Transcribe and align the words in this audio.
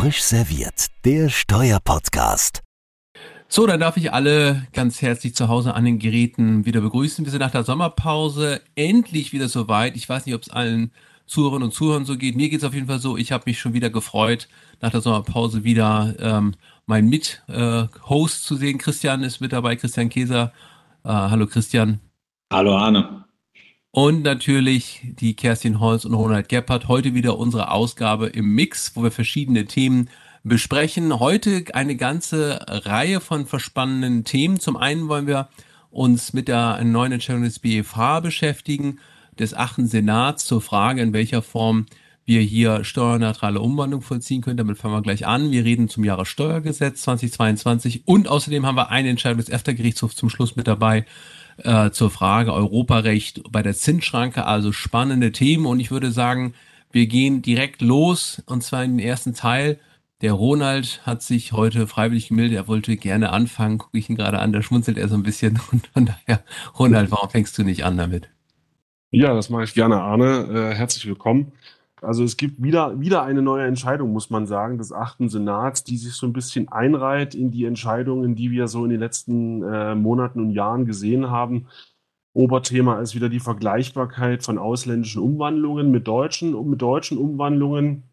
Frisch 0.00 0.22
serviert, 0.22 0.86
der 1.04 1.28
Steuerpodcast. 1.28 2.62
So, 3.48 3.66
dann 3.66 3.80
darf 3.80 3.98
ich 3.98 4.14
alle 4.14 4.66
ganz 4.72 5.02
herzlich 5.02 5.34
zu 5.34 5.48
Hause 5.48 5.74
an 5.74 5.84
den 5.84 5.98
Geräten 5.98 6.64
wieder 6.64 6.80
begrüßen. 6.80 7.26
Wir 7.26 7.30
sind 7.30 7.40
nach 7.40 7.50
der 7.50 7.64
Sommerpause 7.64 8.62
endlich 8.76 9.34
wieder 9.34 9.46
soweit. 9.50 9.96
Ich 9.96 10.08
weiß 10.08 10.24
nicht, 10.24 10.34
ob 10.34 10.40
es 10.40 10.48
allen 10.48 10.90
Zuhörerinnen 11.26 11.64
und 11.64 11.74
Zuhörern 11.74 12.06
so 12.06 12.16
geht. 12.16 12.34
Mir 12.34 12.48
geht 12.48 12.60
es 12.60 12.64
auf 12.64 12.72
jeden 12.72 12.86
Fall 12.86 12.98
so. 12.98 13.18
Ich 13.18 13.30
habe 13.30 13.44
mich 13.44 13.60
schon 13.60 13.74
wieder 13.74 13.90
gefreut, 13.90 14.48
nach 14.80 14.90
der 14.90 15.02
Sommerpause 15.02 15.64
wieder 15.64 16.14
ähm, 16.18 16.54
mein 16.86 17.06
Mit-Host 17.10 18.42
äh, 18.42 18.46
zu 18.46 18.56
sehen. 18.56 18.78
Christian 18.78 19.22
ist 19.22 19.42
mit 19.42 19.52
dabei, 19.52 19.76
Christian 19.76 20.08
Käser. 20.08 20.54
Äh, 21.04 21.10
hallo 21.10 21.46
Christian. 21.46 22.00
Hallo 22.50 22.74
Arne. 22.74 23.26
Und 23.92 24.22
natürlich 24.22 25.00
die 25.02 25.34
Kerstin 25.34 25.80
Holz 25.80 26.04
und 26.04 26.14
Ronald 26.14 26.48
Gebhardt. 26.48 26.86
Heute 26.86 27.12
wieder 27.14 27.36
unsere 27.38 27.72
Ausgabe 27.72 28.28
im 28.28 28.54
Mix, 28.54 28.94
wo 28.94 29.02
wir 29.02 29.10
verschiedene 29.10 29.64
Themen 29.64 30.08
besprechen. 30.44 31.18
Heute 31.18 31.64
eine 31.74 31.96
ganze 31.96 32.60
Reihe 32.68 33.20
von 33.20 33.46
verspannenden 33.46 34.22
Themen. 34.22 34.60
Zum 34.60 34.76
einen 34.76 35.08
wollen 35.08 35.26
wir 35.26 35.48
uns 35.90 36.32
mit 36.32 36.46
der 36.46 36.84
neuen 36.84 37.10
Entscheidung 37.10 37.42
des 37.42 37.58
BFH 37.58 38.20
beschäftigen, 38.20 39.00
des 39.36 39.54
achten 39.54 39.88
Senats 39.88 40.44
zur 40.44 40.60
Frage, 40.60 41.02
in 41.02 41.12
welcher 41.12 41.42
Form 41.42 41.86
wir 42.24 42.40
hier 42.40 42.84
steuerneutrale 42.84 43.60
Umwandlung 43.60 44.02
vollziehen 44.02 44.40
können. 44.40 44.56
Damit 44.56 44.78
fangen 44.78 44.94
wir 44.94 45.02
gleich 45.02 45.26
an. 45.26 45.50
Wir 45.50 45.64
reden 45.64 45.88
zum 45.88 46.04
Jahressteuergesetz 46.04 47.02
2022 47.02 48.06
und 48.06 48.28
außerdem 48.28 48.66
haben 48.66 48.76
wir 48.76 48.90
eine 48.90 49.08
Entscheidung 49.08 49.38
des 49.38 49.48
EFTA-Gerichtshofs 49.48 50.16
zum 50.16 50.30
Schluss 50.30 50.56
mit 50.56 50.66
dabei 50.66 51.06
äh, 51.58 51.90
zur 51.90 52.10
Frage 52.10 52.52
Europarecht 52.52 53.42
bei 53.50 53.62
der 53.62 53.74
Zinsschranke. 53.74 54.46
Also 54.46 54.72
spannende 54.72 55.32
Themen 55.32 55.66
und 55.66 55.80
ich 55.80 55.90
würde 55.90 56.12
sagen, 56.12 56.54
wir 56.92 57.06
gehen 57.06 57.42
direkt 57.42 57.82
los 57.82 58.42
und 58.46 58.62
zwar 58.62 58.84
in 58.84 58.98
den 58.98 59.06
ersten 59.06 59.34
Teil. 59.34 59.78
Der 60.22 60.32
Ronald 60.34 61.00
hat 61.06 61.22
sich 61.22 61.52
heute 61.52 61.86
freiwillig 61.86 62.28
gemeldet, 62.28 62.56
er 62.56 62.68
wollte 62.68 62.96
gerne 62.98 63.30
anfangen, 63.30 63.78
gucke 63.78 63.96
ich 63.96 64.10
ihn 64.10 64.16
gerade 64.16 64.38
an, 64.38 64.52
da 64.52 64.60
schmunzelt 64.60 64.98
er 64.98 65.08
so 65.08 65.14
ein 65.14 65.22
bisschen 65.22 65.58
und 65.72 65.86
von 65.88 66.06
daher, 66.06 66.44
Ronald, 66.78 67.10
warum 67.10 67.30
fängst 67.30 67.56
du 67.56 67.62
nicht 67.62 67.84
an 67.84 67.96
damit? 67.96 68.28
Ja, 69.12 69.34
das 69.34 69.50
mache 69.50 69.64
ich 69.64 69.74
gerne, 69.74 70.00
Arne. 70.00 70.72
Äh, 70.72 70.74
herzlich 70.76 71.06
willkommen. 71.06 71.52
Also 72.02 72.24
es 72.24 72.36
gibt 72.36 72.62
wieder, 72.62 72.98
wieder 73.00 73.22
eine 73.22 73.42
neue 73.42 73.66
Entscheidung, 73.66 74.12
muss 74.12 74.30
man 74.30 74.46
sagen, 74.46 74.78
des 74.78 74.92
achten 74.92 75.28
Senats, 75.28 75.84
die 75.84 75.96
sich 75.96 76.14
so 76.14 76.26
ein 76.26 76.32
bisschen 76.32 76.68
einreiht 76.68 77.34
in 77.34 77.50
die 77.50 77.64
Entscheidungen, 77.64 78.34
die 78.34 78.50
wir 78.50 78.68
so 78.68 78.84
in 78.84 78.90
den 78.90 79.00
letzten 79.00 79.62
äh, 79.62 79.94
Monaten 79.94 80.40
und 80.40 80.50
Jahren 80.50 80.86
gesehen 80.86 81.30
haben. 81.30 81.66
Oberthema 82.32 83.00
ist 83.00 83.14
wieder 83.14 83.28
die 83.28 83.40
Vergleichbarkeit 83.40 84.42
von 84.42 84.56
ausländischen 84.56 85.22
Umwandlungen 85.22 85.90
mit 85.90 86.06
deutschen, 86.06 86.70
mit 86.70 86.80
deutschen 86.80 87.18
Umwandlungen. 87.18 88.04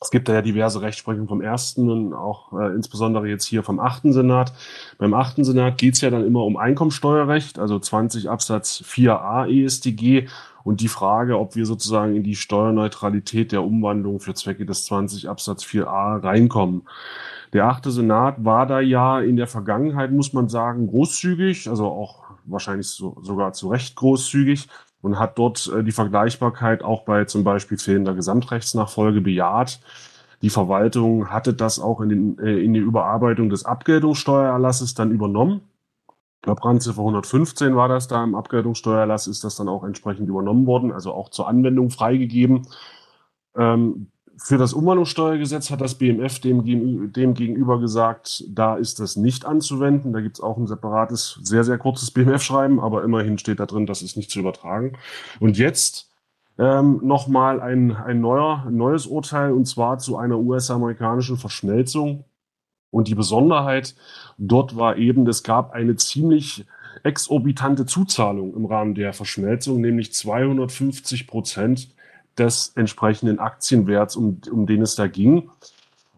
Es 0.00 0.10
gibt 0.10 0.28
da 0.28 0.34
ja 0.34 0.42
diverse 0.42 0.82
Rechtsprechungen 0.82 1.28
vom 1.28 1.40
ersten 1.40 1.90
und 1.90 2.14
auch 2.14 2.52
äh, 2.52 2.74
insbesondere 2.74 3.28
jetzt 3.28 3.46
hier 3.46 3.62
vom 3.62 3.80
achten 3.80 4.12
Senat. 4.12 4.52
Beim 4.98 5.14
achten 5.14 5.42
Senat 5.42 5.78
geht 5.78 5.94
es 5.94 6.00
ja 6.02 6.10
dann 6.10 6.24
immer 6.24 6.44
um 6.44 6.56
Einkommensteuerrecht, 6.56 7.58
also 7.58 7.78
20 7.78 8.28
Absatz 8.28 8.82
4a 8.86 9.48
EStG 9.48 10.28
und 10.66 10.80
die 10.80 10.88
Frage, 10.88 11.38
ob 11.38 11.54
wir 11.54 11.64
sozusagen 11.64 12.16
in 12.16 12.24
die 12.24 12.34
Steuerneutralität 12.34 13.52
der 13.52 13.62
Umwandlung 13.62 14.18
für 14.18 14.34
Zwecke 14.34 14.66
des 14.66 14.84
20 14.86 15.28
Absatz 15.28 15.62
4a 15.62 16.24
reinkommen. 16.24 16.82
Der 17.52 17.66
achte 17.66 17.92
Senat 17.92 18.44
war 18.44 18.66
da 18.66 18.80
ja 18.80 19.20
in 19.20 19.36
der 19.36 19.46
Vergangenheit, 19.46 20.10
muss 20.10 20.32
man 20.32 20.48
sagen, 20.48 20.88
großzügig, 20.88 21.68
also 21.68 21.86
auch 21.86 22.24
wahrscheinlich 22.46 22.88
so, 22.88 23.16
sogar 23.22 23.52
zu 23.52 23.68
Recht 23.68 23.94
großzügig 23.94 24.66
und 25.02 25.20
hat 25.20 25.38
dort 25.38 25.70
äh, 25.72 25.84
die 25.84 25.92
Vergleichbarkeit 25.92 26.82
auch 26.82 27.04
bei 27.04 27.26
zum 27.26 27.44
Beispiel 27.44 27.78
fehlender 27.78 28.14
Gesamtrechtsnachfolge 28.14 29.20
bejaht. 29.20 29.78
Die 30.42 30.50
Verwaltung 30.50 31.30
hatte 31.30 31.54
das 31.54 31.78
auch 31.78 32.00
in, 32.00 32.08
den, 32.08 32.38
äh, 32.40 32.58
in 32.58 32.74
die 32.74 32.80
Überarbeitung 32.80 33.50
des 33.50 33.64
Abgeltungssteuererlasses 33.64 34.94
dann 34.94 35.12
übernommen. 35.12 35.60
Glaube, 36.46 36.64
Randziffer 36.64 37.00
115 37.00 37.74
war 37.74 37.88
das 37.88 38.06
da 38.06 38.22
im 38.22 38.36
Abgeltungssteuererlass, 38.36 39.26
ist 39.26 39.42
das 39.42 39.56
dann 39.56 39.68
auch 39.68 39.82
entsprechend 39.82 40.28
übernommen 40.28 40.64
worden, 40.64 40.92
also 40.92 41.12
auch 41.12 41.28
zur 41.30 41.48
Anwendung 41.48 41.90
freigegeben. 41.90 42.68
Ähm, 43.56 44.12
für 44.38 44.56
das 44.56 44.72
Umwandlungssteuergesetz 44.72 45.72
hat 45.72 45.80
das 45.80 45.96
BMF 45.96 46.38
dem, 46.38 47.12
dem 47.12 47.34
gegenüber 47.34 47.80
gesagt, 47.80 48.44
da 48.48 48.76
ist 48.76 49.00
das 49.00 49.16
nicht 49.16 49.44
anzuwenden. 49.44 50.12
Da 50.12 50.20
gibt 50.20 50.36
es 50.36 50.40
auch 50.40 50.56
ein 50.56 50.68
separates, 50.68 51.40
sehr, 51.42 51.64
sehr 51.64 51.78
kurzes 51.78 52.12
BMF-Schreiben, 52.12 52.78
aber 52.78 53.02
immerhin 53.02 53.38
steht 53.38 53.58
da 53.58 53.66
drin, 53.66 53.86
das 53.86 54.02
ist 54.02 54.16
nicht 54.16 54.30
zu 54.30 54.38
übertragen. 54.38 54.92
Und 55.40 55.58
jetzt 55.58 56.12
ähm, 56.58 57.00
nochmal 57.02 57.60
ein, 57.60 57.96
ein 57.96 58.20
neuer, 58.20 58.66
neues 58.70 59.06
Urteil, 59.06 59.50
und 59.50 59.66
zwar 59.66 59.98
zu 59.98 60.16
einer 60.16 60.38
US-amerikanischen 60.38 61.38
Verschmelzung. 61.38 62.24
Und 62.90 63.08
die 63.08 63.16
Besonderheit 63.16 63.96
dort 64.38 64.76
war 64.76 64.96
eben, 64.96 65.26
es 65.26 65.42
gab 65.42 65.72
eine 65.72 65.96
ziemlich 65.96 66.64
exorbitante 67.02 67.86
Zuzahlung 67.86 68.54
im 68.54 68.66
Rahmen 68.66 68.94
der 68.94 69.12
Verschmelzung, 69.12 69.80
nämlich 69.80 70.12
250 70.12 71.26
Prozent 71.26 71.88
des 72.38 72.72
entsprechenden 72.76 73.38
Aktienwerts, 73.38 74.16
um, 74.16 74.40
um 74.50 74.66
den 74.66 74.82
es 74.82 74.94
da 74.94 75.06
ging. 75.06 75.50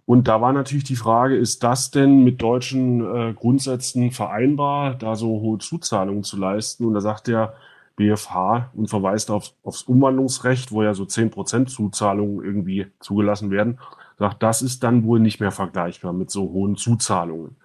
Und 0.07 0.27
da 0.27 0.41
war 0.41 0.53
natürlich 0.55 0.85
die 0.85 0.97
Frage, 0.97 1.37
ist 1.37 1.63
das 1.63 1.91
denn 1.91 2.25
mit 2.25 2.41
deutschen 2.41 3.01
äh, 3.05 3.35
Grundsätzen 3.35 4.11
vereinbar, 4.11 4.95
da 4.95 5.17
so 5.17 5.41
hohe 5.41 5.59
Zuzahlungen 5.59 6.25
zu 6.25 6.39
leisten? 6.39 6.87
Und 6.87 6.95
da 6.95 7.01
sagt 7.01 7.27
der 7.27 7.53
BFH 7.97 8.71
und 8.75 8.89
verweist 8.89 9.31
auf, 9.31 9.53
aufs 9.65 9.83
Umwandlungsrecht, 9.83 10.73
wo 10.73 10.83
ja 10.83 10.95
so 10.95 11.05
zehn 11.05 11.31
Prozent 11.31 11.69
Zuzahlungen 11.69 12.43
irgendwie 12.43 12.87
zugelassen 13.01 13.51
werden, 13.51 13.79
sagt, 14.19 14.43
das 14.43 14.63
ist 14.63 14.83
dann 14.83 15.05
wohl 15.05 15.21
nicht 15.21 15.41
mehr 15.41 15.53
vergleichbar 15.53 16.15
mit 16.15 16.31
so 16.31 16.51
hohen 16.53 16.77
Zuzahlungen. 16.77 17.57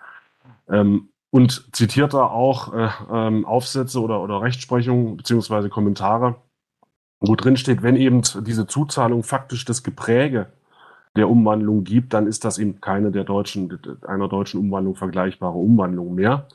Ähm, 0.70 1.10
und 1.30 1.76
zitiert 1.76 2.14
da 2.14 2.26
auch 2.28 2.74
äh, 2.74 2.90
ähm, 3.12 3.46
Aufsätze 3.46 4.00
oder, 4.00 4.22
oder 4.22 4.42
Rechtsprechungen 4.42 5.18
beziehungsweise 5.18 5.70
Kommentare, 5.70 6.36
wo 7.20 7.36
drin 7.36 7.58
steht, 7.58 7.82
wenn 7.82 7.96
eben 7.96 8.22
diese 8.46 8.68
Zuzahlung 8.68 9.24
faktisch 9.24 9.66
das 9.66 9.82
Gepräge 9.82 10.52
der 11.16 11.30
Umwandlung 11.30 11.84
gibt, 11.84 12.14
dann 12.14 12.28
ist 12.28 12.46
das 12.46 12.58
eben 12.58 12.82
keine 12.82 13.12
der 13.12 13.24
deutschen, 13.24 13.80
einer 14.08 14.28
deutschen 14.28 14.60
Umwandlung 14.60 14.96
vergleichbare 14.96 15.58
Umwandlung 15.58 16.16
mehr. 16.16 16.48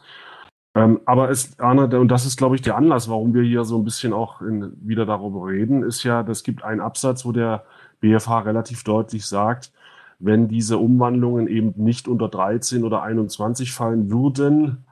Ähm, 0.75 1.01
aber 1.07 1.31
es, 1.31 1.59
Arne, 1.59 1.99
und 1.99 2.09
das 2.09 2.27
ist, 2.27 2.37
glaube 2.37 2.55
ich, 2.55 2.63
der 2.63 2.77
Anlass, 2.77 3.09
warum 3.09 3.35
wir 3.35 3.43
hier 3.43 3.65
so 3.65 3.79
ein 3.79 3.85
bisschen 3.85 4.13
auch 4.13 4.43
in, 4.43 4.73
wieder 4.81 5.07
darüber 5.07 5.47
reden, 5.49 5.83
ist 5.83 6.03
ja, 6.05 6.21
es 6.23 6.43
gibt 6.43 6.63
einen 6.63 6.81
Absatz, 6.81 7.25
wo 7.25 7.33
der 7.33 7.65
BFH 8.01 8.41
relativ 8.41 8.85
deutlich 8.85 9.27
sagt, 9.27 9.73
wenn 10.19 10.49
diese 10.49 10.79
Umwandlungen 10.79 11.47
eben 11.47 11.75
nicht 11.77 12.09
unter 12.09 12.29
13 12.29 12.85
oder 12.85 13.03
21 13.03 13.73
fallen 13.73 14.11
würden, 14.11 14.85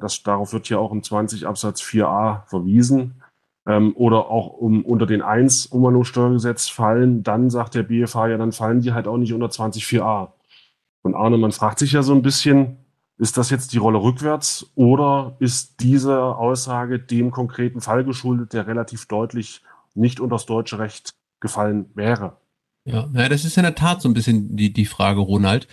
das, 0.00 0.22
darauf 0.22 0.52
wird 0.52 0.68
ja 0.68 0.78
auch 0.78 0.92
im 0.92 1.02
20 1.02 1.46
Absatz 1.46 1.82
4a 1.82 2.46
verwiesen, 2.46 3.22
ähm, 3.66 3.92
oder 3.96 4.28
auch 4.28 4.48
um, 4.48 4.84
unter 4.84 5.06
den 5.06 5.22
1 5.22 5.66
Umwandlungssteuergesetz 5.66 6.68
fallen, 6.68 7.22
dann 7.22 7.50
sagt 7.50 7.74
der 7.74 7.84
BFH, 7.84 8.28
ja, 8.28 8.38
dann 8.38 8.52
fallen 8.52 8.80
die 8.80 8.92
halt 8.92 9.06
auch 9.06 9.18
nicht 9.18 9.32
unter 9.32 9.46
20.4a. 9.46 10.32
Und 11.02 11.14
Arne, 11.14 11.38
man 11.38 11.52
fragt 11.52 11.78
sich 11.78 11.92
ja 11.92 12.02
so 12.02 12.14
ein 12.14 12.22
bisschen, 12.22 12.78
ist 13.18 13.36
das 13.36 13.50
jetzt 13.50 13.72
die 13.72 13.78
Rolle 13.78 14.02
rückwärts 14.02 14.70
oder 14.74 15.36
ist 15.38 15.80
diese 15.80 16.20
Aussage 16.22 16.98
dem 16.98 17.30
konkreten 17.30 17.80
Fall 17.80 18.04
geschuldet, 18.04 18.52
der 18.52 18.66
relativ 18.66 19.06
deutlich 19.06 19.62
nicht 19.94 20.20
unter 20.20 20.36
das 20.36 20.46
deutsche 20.46 20.78
Recht 20.78 21.10
gefallen 21.40 21.90
wäre? 21.94 22.36
Ja, 22.84 23.08
ja, 23.14 23.28
das 23.28 23.44
ist 23.44 23.56
in 23.56 23.62
der 23.62 23.74
Tat 23.74 24.02
so 24.02 24.08
ein 24.08 24.14
bisschen 24.14 24.56
die, 24.56 24.72
die 24.72 24.86
Frage, 24.86 25.20
Ronald. 25.20 25.68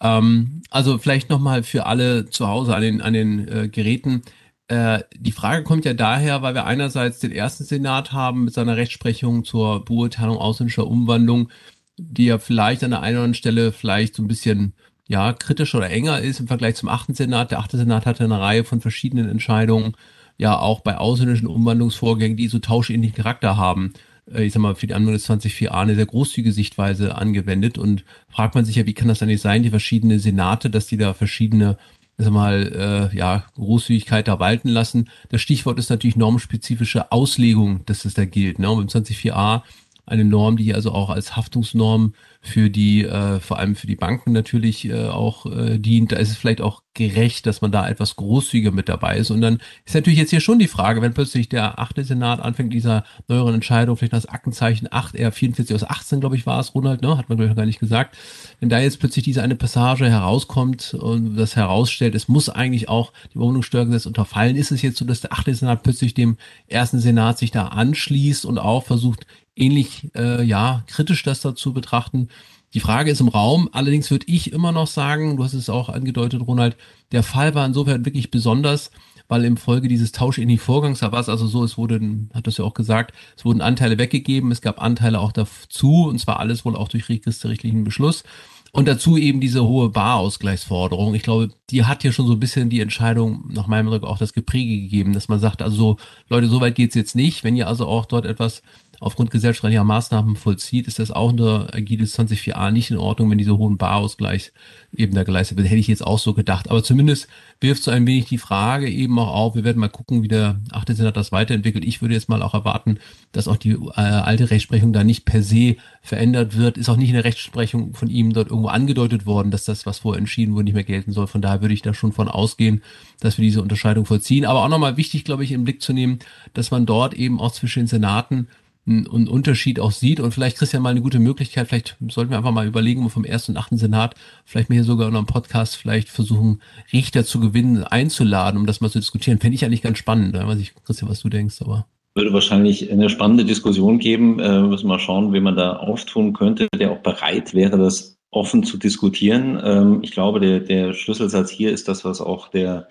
Ähm, 0.00 0.62
also 0.70 0.98
vielleicht 0.98 1.30
nochmal 1.30 1.62
für 1.62 1.86
alle 1.86 2.26
zu 2.26 2.48
Hause 2.48 2.74
an 2.74 2.82
den, 2.82 3.00
an 3.02 3.12
den 3.12 3.48
äh, 3.48 3.68
Geräten. 3.68 4.22
Äh, 4.68 5.00
die 5.14 5.32
Frage 5.32 5.62
kommt 5.62 5.84
ja 5.84 5.94
daher, 5.94 6.42
weil 6.42 6.54
wir 6.54 6.64
einerseits 6.64 7.18
den 7.18 7.32
ersten 7.32 7.64
Senat 7.64 8.12
haben 8.12 8.44
mit 8.44 8.54
seiner 8.54 8.76
Rechtsprechung 8.76 9.44
zur 9.44 9.84
Beurteilung 9.84 10.38
ausländischer 10.38 10.86
Umwandlung, 10.86 11.50
die 11.98 12.26
ja 12.26 12.38
vielleicht 12.38 12.82
an 12.82 12.90
der 12.90 13.02
einen 13.02 13.16
oder 13.16 13.24
anderen 13.24 13.34
Stelle 13.34 13.72
vielleicht 13.72 14.14
so 14.14 14.22
ein 14.22 14.28
bisschen 14.28 14.74
ja, 15.06 15.34
kritischer 15.34 15.78
oder 15.78 15.90
enger 15.90 16.20
ist 16.20 16.40
im 16.40 16.48
Vergleich 16.48 16.76
zum 16.76 16.88
achten 16.88 17.14
Senat. 17.14 17.50
Der 17.50 17.58
achte 17.58 17.76
Senat 17.76 18.06
hatte 18.06 18.24
eine 18.24 18.40
Reihe 18.40 18.64
von 18.64 18.80
verschiedenen 18.80 19.28
Entscheidungen, 19.28 19.94
ja 20.38 20.58
auch 20.58 20.80
bei 20.80 20.96
ausländischen 20.96 21.46
Umwandlungsvorgängen, 21.46 22.38
die 22.38 22.48
so 22.48 22.58
tauschähnlichen 22.58 23.16
Charakter 23.16 23.56
haben. 23.58 23.92
Äh, 24.32 24.44
ich 24.44 24.52
sag 24.52 24.60
mal, 24.60 24.74
für 24.74 24.86
die 24.86 24.94
Anwendung 24.94 25.14
des 25.14 25.28
204a 25.28 25.70
eine 25.70 25.94
sehr 25.94 26.06
großzügige 26.06 26.52
Sichtweise 26.52 27.16
angewendet 27.16 27.78
und 27.78 28.04
fragt 28.28 28.54
man 28.54 28.64
sich 28.64 28.76
ja, 28.76 28.86
wie 28.86 28.94
kann 28.94 29.08
das 29.08 29.22
eigentlich 29.22 29.40
sein, 29.40 29.62
die 29.62 29.70
verschiedenen 29.70 30.18
Senate, 30.18 30.70
dass 30.70 30.86
die 30.86 30.96
da 30.96 31.14
verschiedene 31.14 31.76
sag 32.16 32.32
mal, 32.32 33.10
äh, 33.12 33.16
ja, 33.16 33.44
Großzügigkeit 33.56 34.28
da 34.28 34.38
walten 34.38 34.68
lassen. 34.68 35.10
Das 35.30 35.40
Stichwort 35.40 35.78
ist 35.78 35.90
natürlich 35.90 36.16
normspezifische 36.16 37.10
Auslegung, 37.10 37.80
dass 37.86 38.04
es 38.04 38.14
da 38.14 38.24
gilt. 38.24 38.58
Ne? 38.58 38.70
Und 38.70 38.92
beim 38.92 39.02
24a 39.02 39.62
eine 40.06 40.24
Norm, 40.24 40.56
die 40.56 40.74
also 40.74 40.92
auch 40.92 41.10
als 41.10 41.36
Haftungsnorm 41.36 42.14
für 42.40 42.68
die, 42.68 43.04
äh, 43.04 43.40
vor 43.40 43.58
allem 43.58 43.74
für 43.74 43.86
die 43.86 43.96
Banken 43.96 44.32
natürlich 44.32 44.88
äh, 44.88 45.08
auch 45.08 45.46
äh, 45.46 45.78
dient. 45.78 46.12
Da 46.12 46.16
ist 46.16 46.30
es 46.30 46.36
vielleicht 46.36 46.60
auch 46.60 46.82
gerecht, 46.92 47.46
dass 47.46 47.60
man 47.60 47.72
da 47.72 47.88
etwas 47.88 48.16
großzügiger 48.16 48.70
mit 48.70 48.88
dabei 48.88 49.16
ist. 49.16 49.30
Und 49.30 49.40
dann 49.40 49.58
ist 49.84 49.94
natürlich 49.94 50.18
jetzt 50.18 50.30
hier 50.30 50.40
schon 50.40 50.58
die 50.58 50.68
Frage, 50.68 51.02
wenn 51.02 51.14
plötzlich 51.14 51.48
der 51.48 51.78
achte 51.78 52.04
Senat 52.04 52.40
anfängt, 52.40 52.72
dieser 52.72 53.04
neueren 53.28 53.54
Entscheidung, 53.54 53.96
vielleicht 53.96 54.12
das 54.12 54.26
Aktenzeichen 54.26 54.88
8, 54.90 55.14
eher 55.14 55.32
44 55.32 55.74
aus 55.74 55.84
18, 55.84 56.20
glaube 56.20 56.36
ich, 56.36 56.46
war 56.46 56.60
es, 56.60 56.74
Ronald, 56.74 57.02
ne? 57.02 57.16
Hat 57.16 57.28
man, 57.28 57.36
glaube 57.36 57.44
ich, 57.44 57.50
noch 57.50 57.56
gar 57.56 57.66
nicht 57.66 57.80
gesagt. 57.80 58.16
Wenn 58.60 58.68
da 58.68 58.78
jetzt 58.78 59.00
plötzlich 59.00 59.24
diese 59.24 59.42
eine 59.42 59.56
Passage 59.56 60.08
herauskommt 60.08 60.94
und 60.94 61.36
das 61.36 61.56
herausstellt, 61.56 62.14
es 62.14 62.28
muss 62.28 62.48
eigentlich 62.48 62.88
auch 62.88 63.12
die 63.32 63.38
Wohnungssteuergesetz 63.38 64.06
unterfallen, 64.06 64.54
ist 64.54 64.70
es 64.70 64.82
jetzt 64.82 64.98
so, 64.98 65.04
dass 65.04 65.22
der 65.22 65.32
achte 65.32 65.54
Senat 65.54 65.82
plötzlich 65.82 66.14
dem 66.14 66.36
ersten 66.68 67.00
Senat 67.00 67.38
sich 67.38 67.50
da 67.50 67.68
anschließt 67.68 68.44
und 68.44 68.58
auch 68.58 68.84
versucht, 68.84 69.26
ähnlich 69.56 70.10
äh, 70.14 70.42
ja 70.42 70.84
kritisch 70.86 71.22
das 71.22 71.40
dazu 71.40 71.72
betrachten. 71.72 72.28
Die 72.74 72.80
Frage 72.80 73.10
ist 73.10 73.20
im 73.20 73.28
Raum. 73.28 73.68
Allerdings 73.72 74.10
würde 74.10 74.26
ich 74.28 74.52
immer 74.52 74.72
noch 74.72 74.88
sagen, 74.88 75.36
du 75.36 75.44
hast 75.44 75.54
es 75.54 75.70
auch 75.70 75.88
angedeutet, 75.88 76.42
Ronald, 76.46 76.76
der 77.12 77.22
Fall 77.22 77.54
war 77.54 77.64
insofern 77.64 78.04
wirklich 78.04 78.32
besonders, 78.32 78.90
weil 79.28 79.44
im 79.44 79.56
Folge 79.56 79.88
dieses 79.88 80.12
Tausch 80.12 80.38
in 80.38 80.48
die 80.48 80.58
Vorgangs, 80.58 80.98
da 80.98 81.12
war 81.12 81.20
es 81.20 81.28
also 81.28 81.46
so, 81.46 81.62
es 81.62 81.78
wurden, 81.78 82.30
hat 82.34 82.46
das 82.46 82.58
ja 82.58 82.64
auch 82.64 82.74
gesagt, 82.74 83.14
es 83.36 83.44
wurden 83.44 83.60
Anteile 83.60 83.96
weggegeben, 83.96 84.50
es 84.50 84.60
gab 84.60 84.82
Anteile 84.82 85.20
auch 85.20 85.32
dazu, 85.32 86.06
und 86.08 86.18
zwar 86.18 86.40
alles 86.40 86.64
wohl 86.64 86.76
auch 86.76 86.88
durch 86.88 87.08
registerrichtlichen 87.08 87.84
Beschluss. 87.84 88.24
Und 88.72 88.88
dazu 88.88 89.16
eben 89.16 89.40
diese 89.40 89.64
hohe 89.64 89.88
Barausgleichsforderung. 89.90 91.14
Ich 91.14 91.22
glaube, 91.22 91.50
die 91.70 91.84
hat 91.84 92.02
ja 92.02 92.10
schon 92.10 92.26
so 92.26 92.32
ein 92.32 92.40
bisschen 92.40 92.70
die 92.70 92.80
Entscheidung 92.80 93.44
nach 93.52 93.68
meinem 93.68 93.86
Eindruck 93.86 94.02
auch 94.02 94.18
das 94.18 94.32
Gepräge 94.32 94.80
gegeben, 94.80 95.12
dass 95.12 95.28
man 95.28 95.38
sagt, 95.38 95.62
also 95.62 95.76
so, 95.76 95.96
Leute, 96.28 96.48
so 96.48 96.60
weit 96.60 96.74
geht's 96.74 96.96
jetzt 96.96 97.14
nicht. 97.14 97.44
Wenn 97.44 97.54
ihr 97.54 97.68
also 97.68 97.86
auch 97.86 98.04
dort 98.04 98.26
etwas 98.26 98.62
aufgrund 99.04 99.30
gesellschaftlicher 99.30 99.84
Maßnahmen 99.84 100.34
vollzieht, 100.34 100.88
ist 100.88 100.98
das 100.98 101.10
auch 101.10 101.28
unter 101.28 101.74
Agilis 101.74 102.18
20.4a 102.18 102.70
nicht 102.70 102.90
in 102.90 102.96
Ordnung, 102.96 103.30
wenn 103.30 103.36
diese 103.36 103.58
hohen 103.58 103.76
Barausgleich 103.76 104.52
eben 104.96 105.14
da 105.14 105.24
geleistet 105.24 105.58
wird. 105.58 105.68
Hätte 105.68 105.78
ich 105.78 105.88
jetzt 105.88 106.06
auch 106.06 106.18
so 106.18 106.32
gedacht. 106.32 106.70
Aber 106.70 106.82
zumindest 106.82 107.28
wirft 107.60 107.82
so 107.82 107.90
ein 107.90 108.06
wenig 108.06 108.24
die 108.26 108.38
Frage 108.38 108.88
eben 108.88 109.18
auch 109.18 109.28
auf. 109.28 109.56
Wir 109.56 109.64
werden 109.64 109.78
mal 109.78 109.90
gucken, 109.90 110.22
wie 110.22 110.28
der 110.28 110.58
achte 110.72 110.94
Senat 110.94 111.18
das 111.18 111.32
weiterentwickelt. 111.32 111.84
Ich 111.84 112.00
würde 112.00 112.14
jetzt 112.14 112.30
mal 112.30 112.42
auch 112.42 112.54
erwarten, 112.54 112.98
dass 113.32 113.46
auch 113.46 113.58
die 113.58 113.72
äh, 113.72 114.00
alte 114.00 114.50
Rechtsprechung 114.50 114.94
da 114.94 115.04
nicht 115.04 115.26
per 115.26 115.42
se 115.42 115.76
verändert 116.00 116.56
wird. 116.56 116.78
Ist 116.78 116.88
auch 116.88 116.96
nicht 116.96 117.10
in 117.10 117.14
der 117.14 117.24
Rechtsprechung 117.24 117.92
von 117.92 118.08
ihm 118.08 118.32
dort 118.32 118.48
irgendwo 118.48 118.68
angedeutet 118.68 119.26
worden, 119.26 119.50
dass 119.50 119.66
das, 119.66 119.84
was 119.84 119.98
vorher 119.98 120.18
entschieden 120.18 120.54
wurde, 120.54 120.64
nicht 120.64 120.74
mehr 120.74 120.84
gelten 120.84 121.12
soll. 121.12 121.26
Von 121.26 121.42
daher 121.42 121.60
würde 121.60 121.74
ich 121.74 121.82
da 121.82 121.92
schon 121.92 122.12
von 122.12 122.28
ausgehen, 122.28 122.82
dass 123.20 123.36
wir 123.36 123.44
diese 123.44 123.60
Unterscheidung 123.60 124.06
vollziehen. 124.06 124.46
Aber 124.46 124.64
auch 124.64 124.68
nochmal 124.68 124.96
wichtig, 124.96 125.24
glaube 125.24 125.44
ich, 125.44 125.52
im 125.52 125.64
Blick 125.64 125.82
zu 125.82 125.92
nehmen, 125.92 126.20
dass 126.54 126.70
man 126.70 126.86
dort 126.86 127.12
eben 127.12 127.38
auch 127.38 127.52
zwischen 127.52 127.80
den 127.80 127.88
Senaten 127.88 128.48
einen 128.86 129.06
Unterschied 129.06 129.80
auch 129.80 129.92
sieht. 129.92 130.20
Und 130.20 130.32
vielleicht, 130.32 130.58
Christian, 130.58 130.82
mal 130.82 130.90
eine 130.90 131.00
gute 131.00 131.18
Möglichkeit, 131.18 131.68
vielleicht 131.68 131.96
sollten 132.08 132.30
wir 132.30 132.38
einfach 132.38 132.52
mal 132.52 132.66
überlegen, 132.66 133.08
vom 133.10 133.24
ersten 133.24 133.52
und 133.52 133.58
achten 133.58 133.78
Senat, 133.78 134.14
vielleicht 134.44 134.68
mir 134.68 134.76
hier 134.76 134.84
sogar 134.84 135.08
in 135.08 135.16
einem 135.16 135.26
Podcast 135.26 135.76
vielleicht 135.76 136.08
versuchen, 136.08 136.60
Richter 136.92 137.24
zu 137.24 137.40
gewinnen, 137.40 137.84
einzuladen, 137.84 138.60
um 138.60 138.66
das 138.66 138.80
mal 138.80 138.90
zu 138.90 138.98
diskutieren. 138.98 139.38
Fände 139.38 139.54
ich 139.54 139.64
eigentlich 139.64 139.82
ganz 139.82 139.98
spannend. 139.98 140.34
Weiß 140.34 140.58
ich, 140.58 140.74
Christian, 140.84 141.10
was 141.10 141.20
du 141.20 141.28
denkst, 141.28 141.56
aber. 141.60 141.86
Würde 142.14 142.32
wahrscheinlich 142.32 142.92
eine 142.92 143.08
spannende 143.10 143.44
Diskussion 143.44 143.98
geben. 143.98 144.38
Äh, 144.38 144.60
müssen 144.60 144.84
wir 144.84 144.94
mal 144.94 144.98
schauen, 145.00 145.32
wie 145.32 145.40
man 145.40 145.56
da 145.56 145.76
auftun 145.76 146.32
könnte, 146.32 146.68
der 146.78 146.92
auch 146.92 147.00
bereit 147.00 147.54
wäre, 147.54 147.76
das 147.76 148.18
offen 148.30 148.64
zu 148.64 148.76
diskutieren. 148.76 149.60
Ähm, 149.64 150.00
ich 150.02 150.12
glaube, 150.12 150.40
der, 150.40 150.60
der 150.60 150.92
Schlüsselsatz 150.92 151.50
hier 151.50 151.72
ist 151.72 151.88
das, 151.88 152.04
was 152.04 152.20
auch 152.20 152.48
der 152.48 152.88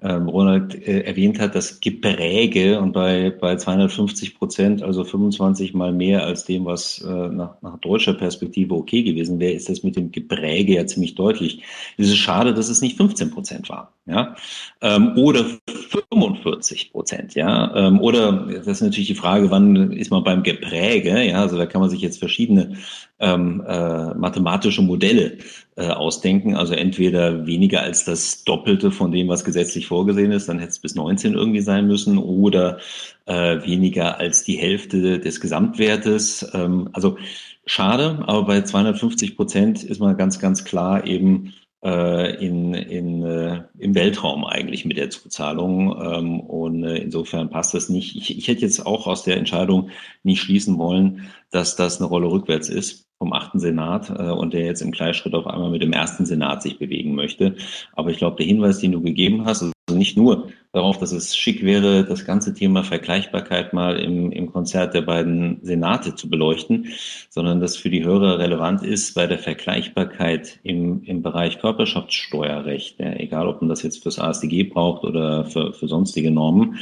ähm, 0.00 0.28
Ronald 0.28 0.74
äh, 0.86 1.00
erwähnt 1.00 1.40
hat, 1.40 1.54
das 1.54 1.80
Gepräge 1.80 2.80
und 2.80 2.92
bei, 2.92 3.30
bei 3.30 3.56
250 3.56 4.38
Prozent, 4.38 4.82
also 4.82 5.04
25 5.04 5.74
mal 5.74 5.92
mehr 5.92 6.24
als 6.24 6.44
dem, 6.44 6.64
was 6.64 7.00
äh, 7.00 7.08
nach, 7.08 7.60
nach 7.62 7.78
deutscher 7.78 8.14
Perspektive 8.14 8.74
okay 8.74 9.02
gewesen 9.02 9.40
wäre, 9.40 9.52
ist 9.52 9.68
das 9.68 9.82
mit 9.82 9.96
dem 9.96 10.12
Gepräge 10.12 10.74
ja 10.74 10.86
ziemlich 10.86 11.16
deutlich. 11.16 11.62
Es 11.96 12.08
ist 12.08 12.16
schade, 12.16 12.54
dass 12.54 12.68
es 12.68 12.80
nicht 12.80 12.96
15 12.96 13.30
Prozent 13.30 13.68
war, 13.68 13.92
ja, 14.08 14.34
ähm, 14.80 15.12
oder 15.16 15.44
45 15.66 16.92
Prozent, 16.92 17.34
ja, 17.34 17.74
ähm, 17.76 18.00
oder 18.00 18.46
das 18.48 18.66
ist 18.66 18.82
natürlich 18.82 19.08
die 19.08 19.14
Frage, 19.14 19.50
wann 19.50 19.92
ist 19.92 20.10
man 20.10 20.24
beim 20.24 20.42
Gepräge, 20.42 21.22
ja, 21.22 21.42
also 21.42 21.58
da 21.58 21.66
kann 21.66 21.80
man 21.80 21.90
sich 21.90 22.00
jetzt 22.00 22.18
verschiedene 22.18 22.76
ähm, 23.20 23.62
äh, 23.66 24.14
mathematische 24.14 24.82
Modelle 24.82 25.38
äh, 25.76 25.88
ausdenken. 25.88 26.56
Also 26.56 26.74
entweder 26.74 27.46
weniger 27.46 27.82
als 27.82 28.04
das 28.04 28.44
Doppelte 28.44 28.90
von 28.90 29.12
dem, 29.12 29.28
was 29.28 29.44
gesetzlich 29.44 29.86
vorgesehen 29.86 30.32
ist, 30.32 30.48
dann 30.48 30.58
hätte 30.58 30.70
es 30.70 30.78
bis 30.78 30.94
19 30.94 31.34
irgendwie 31.34 31.60
sein 31.60 31.86
müssen, 31.86 32.18
oder 32.18 32.78
äh, 33.26 33.64
weniger 33.64 34.18
als 34.18 34.44
die 34.44 34.56
Hälfte 34.56 35.18
des 35.18 35.40
Gesamtwertes. 35.40 36.50
Ähm, 36.54 36.88
also 36.92 37.18
schade, 37.66 38.22
aber 38.26 38.44
bei 38.44 38.62
250 38.62 39.36
Prozent 39.36 39.84
ist 39.84 40.00
man 40.00 40.16
ganz, 40.16 40.38
ganz 40.38 40.64
klar 40.64 41.06
eben 41.06 41.52
in, 41.80 42.74
in, 42.74 43.22
äh, 43.22 43.62
im 43.78 43.94
Weltraum 43.94 44.44
eigentlich 44.44 44.84
mit 44.84 44.96
der 44.96 45.10
Zuzahlung. 45.10 45.96
Ähm, 46.02 46.40
und 46.40 46.82
äh, 46.82 46.96
insofern 46.96 47.50
passt 47.50 47.74
das 47.74 47.88
nicht. 47.88 48.16
Ich, 48.16 48.36
ich 48.36 48.48
hätte 48.48 48.62
jetzt 48.62 48.84
auch 48.84 49.06
aus 49.06 49.22
der 49.22 49.36
Entscheidung 49.36 49.90
nicht 50.24 50.40
schließen 50.40 50.78
wollen, 50.78 51.28
dass 51.50 51.76
das 51.76 51.98
eine 52.00 52.08
Rolle 52.08 52.30
rückwärts 52.30 52.68
ist 52.68 53.06
vom 53.18 53.32
achten 53.32 53.60
Senat 53.60 54.10
äh, 54.10 54.30
und 54.30 54.54
der 54.54 54.64
jetzt 54.64 54.80
im 54.80 54.92
Gleichschritt 54.92 55.34
auf 55.34 55.46
einmal 55.46 55.70
mit 55.70 55.82
dem 55.82 55.92
ersten 55.92 56.26
Senat 56.26 56.62
sich 56.62 56.78
bewegen 56.78 57.14
möchte. 57.14 57.56
Aber 57.92 58.10
ich 58.10 58.18
glaube, 58.18 58.36
der 58.36 58.46
Hinweis, 58.46 58.78
den 58.78 58.92
du 58.92 59.00
gegeben 59.00 59.44
hast, 59.44 59.70
nicht 59.98 60.16
nur 60.16 60.48
darauf, 60.72 60.98
dass 60.98 61.12
es 61.12 61.36
schick 61.36 61.64
wäre, 61.64 62.04
das 62.04 62.24
ganze 62.24 62.54
Thema 62.54 62.84
Vergleichbarkeit 62.84 63.72
mal 63.72 63.98
im, 63.98 64.30
im 64.32 64.52
Konzert 64.52 64.94
der 64.94 65.02
beiden 65.02 65.60
Senate 65.62 66.14
zu 66.14 66.28
beleuchten, 66.28 66.88
sondern 67.30 67.60
dass 67.60 67.76
für 67.76 67.90
die 67.90 68.04
Hörer 68.04 68.38
relevant 68.38 68.82
ist 68.82 69.14
bei 69.14 69.26
der 69.26 69.38
Vergleichbarkeit 69.38 70.60
im, 70.62 71.02
im 71.04 71.22
Bereich 71.22 71.58
Körperschaftssteuerrecht, 71.58 73.00
ja, 73.00 73.12
egal 73.14 73.48
ob 73.48 73.62
man 73.62 73.68
das 73.68 73.82
jetzt 73.82 74.02
fürs 74.02 74.18
ASDG 74.18 74.64
braucht 74.64 75.04
oder 75.04 75.44
für, 75.46 75.72
für 75.72 75.88
sonstige 75.88 76.30
Normen, 76.30 76.78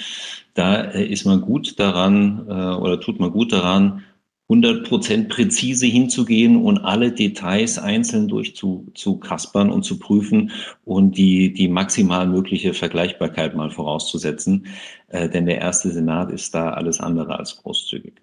da 0.54 0.82
äh, 0.82 1.04
ist 1.04 1.24
man 1.24 1.42
gut 1.42 1.78
daran 1.78 2.46
äh, 2.48 2.52
oder 2.52 3.00
tut 3.00 3.20
man 3.20 3.30
gut 3.30 3.52
daran, 3.52 4.02
100 4.48 5.28
präzise 5.28 5.86
hinzugehen 5.86 6.62
und 6.62 6.78
alle 6.78 7.10
Details 7.10 7.78
einzeln 7.78 8.28
durchzukaspern 8.28 9.70
und 9.70 9.82
zu 9.82 9.98
prüfen 9.98 10.52
und 10.84 11.16
die, 11.16 11.52
die 11.52 11.68
maximal 11.68 12.28
mögliche 12.28 12.72
Vergleichbarkeit 12.72 13.56
mal 13.56 13.70
vorauszusetzen. 13.70 14.66
Äh, 15.08 15.28
denn 15.28 15.46
der 15.46 15.58
erste 15.58 15.90
Senat 15.90 16.30
ist 16.30 16.54
da 16.54 16.70
alles 16.70 17.00
andere 17.00 17.38
als 17.38 17.56
großzügig. 17.56 18.14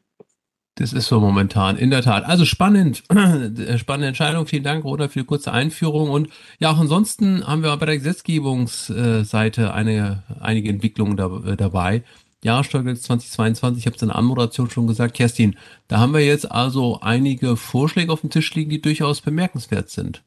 Das 0.75 0.92
ist 0.92 1.06
so 1.06 1.20
momentan, 1.20 1.78
in 1.78 1.92
der 1.92 2.02
Tat. 2.02 2.26
Also 2.26 2.46
spannend, 2.46 3.04
spannende 3.78 4.08
Entscheidung. 4.08 4.48
Vielen 4.48 4.64
Dank, 4.64 4.84
Roder, 4.84 5.08
für 5.08 5.19
die 5.19 5.26
kurze 5.26 5.52
Einführung. 5.52 6.10
Und 6.10 6.30
ja, 6.58 6.72
auch 6.72 6.80
ansonsten 6.80 7.46
haben 7.46 7.62
wir 7.62 7.78
bei 7.78 7.86
der 7.86 7.98
Gesetzgebungsseite 7.98 9.72
eine, 9.74 10.24
einige 10.40 10.69
Entwicklungen 10.69 11.16
da, 11.16 11.30
äh, 11.46 11.58
dabei. 11.58 12.04
Jahressteuergesetz 12.44 13.04
2022, 13.04 13.81
ich 13.81 13.86
habe 13.86 13.95
es 13.95 14.01
in 14.01 14.10
der 14.10 14.18
Anmoderation 14.18 14.69
schon 14.69 14.88
gesagt, 14.88 15.16
Kerstin, 15.16 15.57
da 15.88 16.00
haben 16.00 16.13
wir 16.13 16.25
jetzt 16.25 16.50
also 16.50 17.00
einige 17.01 17.57
Vorschläge 17.57 18.12
auf 18.12 18.21
dem 18.21 18.30
Tisch 18.30 18.54
liegen, 18.54 18.69
die 18.69 18.81
durchaus 18.81 19.21
bemerkenswert 19.21 19.90
sind. 19.90 20.23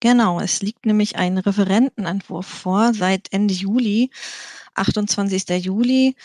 Genau, 0.00 0.40
es 0.40 0.62
liegt 0.62 0.86
nämlich 0.86 1.16
ein 1.16 1.36
Referentenentwurf 1.36 2.46
vor 2.46 2.94
seit 2.94 3.32
Ende 3.32 3.52
Juli, 3.52 4.10
28. 4.74 5.48
Juli. 5.62 6.16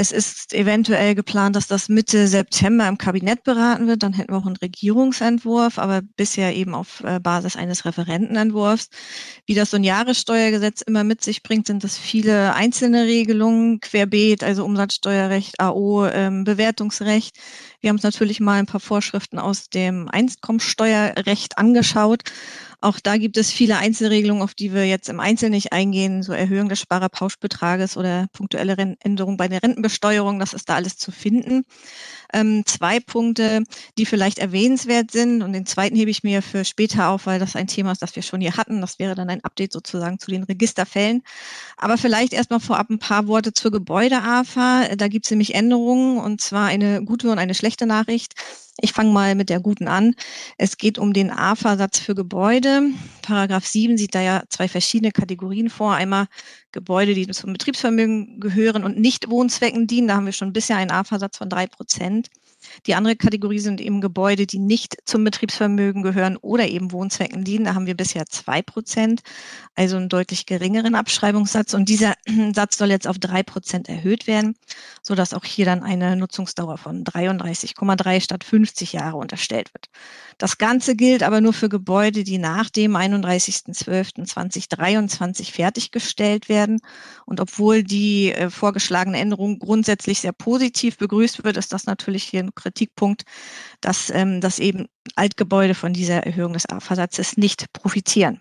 Es 0.00 0.12
ist 0.12 0.52
eventuell 0.54 1.16
geplant, 1.16 1.56
dass 1.56 1.66
das 1.66 1.88
Mitte 1.88 2.28
September 2.28 2.86
im 2.86 2.98
Kabinett 2.98 3.42
beraten 3.42 3.88
wird. 3.88 4.04
Dann 4.04 4.12
hätten 4.12 4.32
wir 4.32 4.38
auch 4.38 4.46
einen 4.46 4.54
Regierungsentwurf, 4.54 5.76
aber 5.76 6.02
bisher 6.02 6.54
eben 6.54 6.72
auf 6.72 7.02
äh, 7.02 7.18
Basis 7.18 7.56
eines 7.56 7.84
Referentenentwurfs. 7.84 8.90
Wie 9.44 9.54
das 9.54 9.72
so 9.72 9.76
ein 9.76 9.82
Jahressteuergesetz 9.82 10.82
immer 10.82 11.02
mit 11.02 11.24
sich 11.24 11.42
bringt, 11.42 11.66
sind 11.66 11.82
das 11.82 11.98
viele 11.98 12.54
einzelne 12.54 13.06
Regelungen, 13.06 13.80
querbeet, 13.80 14.44
also 14.44 14.64
Umsatzsteuerrecht, 14.64 15.58
AO, 15.58 16.06
ähm, 16.06 16.44
Bewertungsrecht. 16.44 17.36
Wir 17.80 17.88
haben 17.90 17.96
uns 17.96 18.04
natürlich 18.04 18.38
mal 18.38 18.60
ein 18.60 18.66
paar 18.66 18.80
Vorschriften 18.80 19.40
aus 19.40 19.68
dem 19.68 20.08
Einkommensteuerrecht 20.08 21.58
angeschaut. 21.58 22.22
Auch 22.80 23.00
da 23.00 23.16
gibt 23.16 23.36
es 23.36 23.50
viele 23.50 23.76
Einzelregelungen, 23.78 24.40
auf 24.40 24.54
die 24.54 24.72
wir 24.72 24.86
jetzt 24.86 25.08
im 25.08 25.18
Einzelnen 25.18 25.54
nicht 25.54 25.72
eingehen, 25.72 26.22
so 26.22 26.32
Erhöhung 26.32 26.68
des 26.68 26.78
Sparerpauschbetrages 26.78 27.96
oder 27.96 28.28
punktuelle 28.32 28.96
Änderungen 29.00 29.36
bei 29.36 29.48
der 29.48 29.64
Rentenbesteuerung, 29.64 30.38
das 30.38 30.52
ist 30.52 30.68
da 30.68 30.76
alles 30.76 30.96
zu 30.96 31.10
finden. 31.10 31.64
Ähm, 32.32 32.64
zwei 32.66 33.00
Punkte, 33.00 33.64
die 33.96 34.06
vielleicht 34.06 34.38
erwähnenswert 34.38 35.10
sind 35.10 35.42
und 35.42 35.54
den 35.54 35.66
zweiten 35.66 35.96
hebe 35.96 36.12
ich 36.12 36.22
mir 36.22 36.40
für 36.40 36.64
später 36.64 37.08
auf, 37.08 37.26
weil 37.26 37.40
das 37.40 37.56
ein 37.56 37.66
Thema 37.66 37.90
ist, 37.90 38.02
das 38.02 38.14
wir 38.14 38.22
schon 38.22 38.40
hier 38.40 38.56
hatten. 38.56 38.80
Das 38.80 39.00
wäre 39.00 39.16
dann 39.16 39.28
ein 39.28 39.42
Update 39.42 39.72
sozusagen 39.72 40.20
zu 40.20 40.30
den 40.30 40.44
Registerfällen. 40.44 41.22
Aber 41.78 41.98
vielleicht 41.98 42.32
erstmal 42.32 42.60
vorab 42.60 42.90
ein 42.90 43.00
paar 43.00 43.26
Worte 43.26 43.52
zur 43.52 43.72
Gebäude-AFA. 43.72 44.94
Da 44.96 45.08
gibt 45.08 45.26
es 45.26 45.30
nämlich 45.32 45.54
Änderungen 45.56 46.18
und 46.18 46.40
zwar 46.40 46.66
eine 46.66 47.04
gute 47.04 47.30
und 47.30 47.38
eine 47.38 47.54
schlechte 47.54 47.86
Nachricht. 47.86 48.34
Ich 48.80 48.92
fange 48.92 49.12
mal 49.12 49.34
mit 49.34 49.48
der 49.48 49.58
guten 49.58 49.88
an. 49.88 50.14
Es 50.56 50.76
geht 50.76 50.98
um 50.98 51.12
den 51.12 51.30
AFA-Satz 51.32 51.98
für 51.98 52.14
Gebäude. 52.14 52.82
Paragraph 53.22 53.66
7 53.66 53.98
sieht 53.98 54.14
da 54.14 54.20
ja 54.20 54.44
zwei 54.50 54.68
verschiedene 54.68 55.10
Kategorien 55.10 55.68
vor. 55.68 55.94
Einmal 55.94 56.26
Gebäude, 56.70 57.14
die 57.14 57.26
zum 57.28 57.52
Betriebsvermögen 57.52 58.38
gehören 58.38 58.84
und 58.84 58.96
nicht 58.98 59.30
Wohnzwecken 59.30 59.88
dienen. 59.88 60.08
Da 60.08 60.14
haben 60.14 60.26
wir 60.26 60.32
schon 60.32 60.52
bisher 60.52 60.76
einen 60.76 60.92
AFA-Satz 60.92 61.38
von 61.38 61.48
drei 61.48 61.66
Prozent. 61.66 62.28
Die 62.86 62.94
andere 62.94 63.16
Kategorie 63.16 63.58
sind 63.58 63.80
eben 63.80 64.00
Gebäude, 64.00 64.46
die 64.46 64.58
nicht 64.58 64.96
zum 65.04 65.24
Betriebsvermögen 65.24 66.02
gehören 66.02 66.36
oder 66.36 66.66
eben 66.68 66.92
Wohnzwecken 66.92 67.44
dienen. 67.44 67.64
Da 67.64 67.74
haben 67.74 67.86
wir 67.86 67.96
bisher 67.96 68.26
zwei 68.26 68.62
Prozent, 68.62 69.22
also 69.74 69.96
einen 69.96 70.08
deutlich 70.08 70.46
geringeren 70.46 70.94
Abschreibungssatz. 70.94 71.74
Und 71.74 71.88
dieser 71.88 72.14
Satz 72.54 72.78
soll 72.78 72.90
jetzt 72.90 73.06
auf 73.06 73.18
drei 73.18 73.42
Prozent 73.42 73.88
erhöht 73.88 74.26
werden, 74.26 74.56
sodass 75.02 75.34
auch 75.34 75.44
hier 75.44 75.64
dann 75.64 75.82
eine 75.82 76.16
Nutzungsdauer 76.16 76.78
von 76.78 77.04
33,3 77.04 78.20
statt 78.20 78.44
50 78.44 78.92
Jahre 78.92 79.16
unterstellt 79.16 79.72
wird. 79.74 79.88
Das 80.38 80.56
Ganze 80.56 80.94
gilt 80.94 81.24
aber 81.24 81.40
nur 81.40 81.52
für 81.52 81.68
Gebäude, 81.68 82.22
die 82.22 82.38
nach 82.38 82.70
dem 82.70 82.96
31.12.2023 82.96 85.52
fertiggestellt 85.52 86.48
werden. 86.48 86.78
Und 87.26 87.40
obwohl 87.40 87.82
die 87.82 88.32
äh, 88.32 88.48
vorgeschlagene 88.48 89.18
Änderung 89.18 89.58
grundsätzlich 89.58 90.20
sehr 90.20 90.32
positiv 90.32 90.96
begrüßt 90.96 91.42
wird, 91.42 91.56
ist 91.56 91.72
das 91.72 91.86
natürlich 91.86 92.22
hier 92.22 92.44
ein 92.44 92.54
Kritikpunkt, 92.54 93.24
dass, 93.80 94.10
ähm, 94.10 94.40
dass 94.40 94.60
eben 94.60 94.86
Altgebäude 95.16 95.74
von 95.74 95.92
dieser 95.92 96.24
Erhöhung 96.24 96.52
des 96.52 96.68
AFA-Satzes 96.68 97.36
nicht 97.36 97.72
profitieren. 97.72 98.40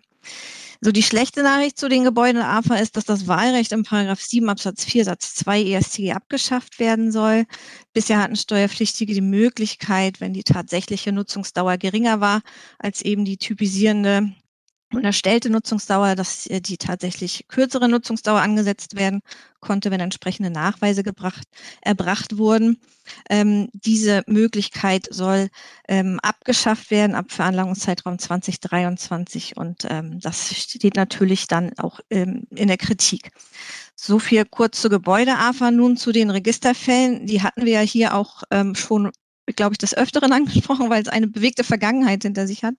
So 0.82 0.92
die 0.92 1.04
schlechte 1.04 1.42
Nachricht 1.42 1.80
zu 1.80 1.90
den 1.90 2.04
Gebäuden 2.04 2.36
der 2.38 2.50
AFA 2.50 2.76
ist, 2.76 2.98
dass 2.98 3.06
das 3.06 3.28
Wahlrecht 3.28 3.72
im 3.72 3.84
Paragraph 3.84 4.22
7 4.22 4.48
Absatz 4.50 4.86
4 4.86 5.06
Satz 5.06 5.34
2 5.36 5.64
ESTG 5.64 6.14
abgeschafft 6.14 6.80
werden 6.80 7.12
soll. 7.12 7.46
Bisher 7.94 8.22
hatten 8.22 8.36
Steuerpflichtige 8.36 9.14
die 9.14 9.22
Möglichkeit, 9.22 10.22
wenn 10.22 10.34
die 10.34 10.44
tatsächliche 10.44 11.12
Nutzungsdauer 11.12 11.78
geringer 11.78 12.22
war 12.22 12.42
als 12.78 13.02
eben 13.02 13.26
die 13.26 13.38
typisierende 13.38 14.34
unterstellte 14.94 15.50
Nutzungsdauer, 15.50 16.16
dass 16.16 16.48
äh, 16.48 16.62
die 16.62 16.78
tatsächlich 16.78 17.46
kürzere 17.48 17.90
Nutzungsdauer 17.90 18.42
angesetzt 18.42 18.96
werden 18.96 19.22
konnte, 19.60 19.92
wenn 19.92 20.00
entsprechende 20.00 20.50
Nachweise 20.50 21.04
gebracht, 21.04 21.48
erbracht 21.82 22.38
wurden. 22.38 22.80
Ähm, 23.30 23.70
diese 23.74 24.24
Möglichkeit 24.28 25.08
soll 25.10 25.50
ähm, 25.88 26.20
abgeschafft 26.22 26.92
werden 26.92 27.16
ab 27.16 27.32
Veranlagungszeitraum 27.32 28.20
2023 28.20 29.58
und 29.58 29.86
ähm, 29.90 30.20
das 30.20 30.56
steht 30.56 30.96
natürlich 30.96 31.48
dann 31.48 31.78
auch 31.78 32.00
ähm, 32.10 32.48
in 32.56 32.68
der 32.68 32.78
Kritik. 32.78 33.32
So 33.96 34.20
viel 34.20 34.46
kurz 34.46 34.80
zur 34.80 34.92
Gebäude-AFA. 34.92 35.72
Nun 35.72 35.98
zu 35.98 36.12
den 36.12 36.30
Registerfällen. 36.30 37.26
Die 37.26 37.42
hatten 37.42 37.66
wir 37.66 37.74
ja 37.74 37.82
hier 37.82 38.14
auch 38.14 38.44
ähm, 38.52 38.76
schon, 38.76 39.12
glaube 39.56 39.74
ich, 39.74 39.80
des 39.80 39.98
Öfteren 39.98 40.32
angesprochen, 40.34 40.90
weil 40.90 41.02
es 41.02 41.10
eine 41.10 41.28
bewegte 41.28 41.64
Vergangenheit 41.64 42.24
hinter 42.24 42.48
sich 42.48 42.64
hat. 42.64 42.76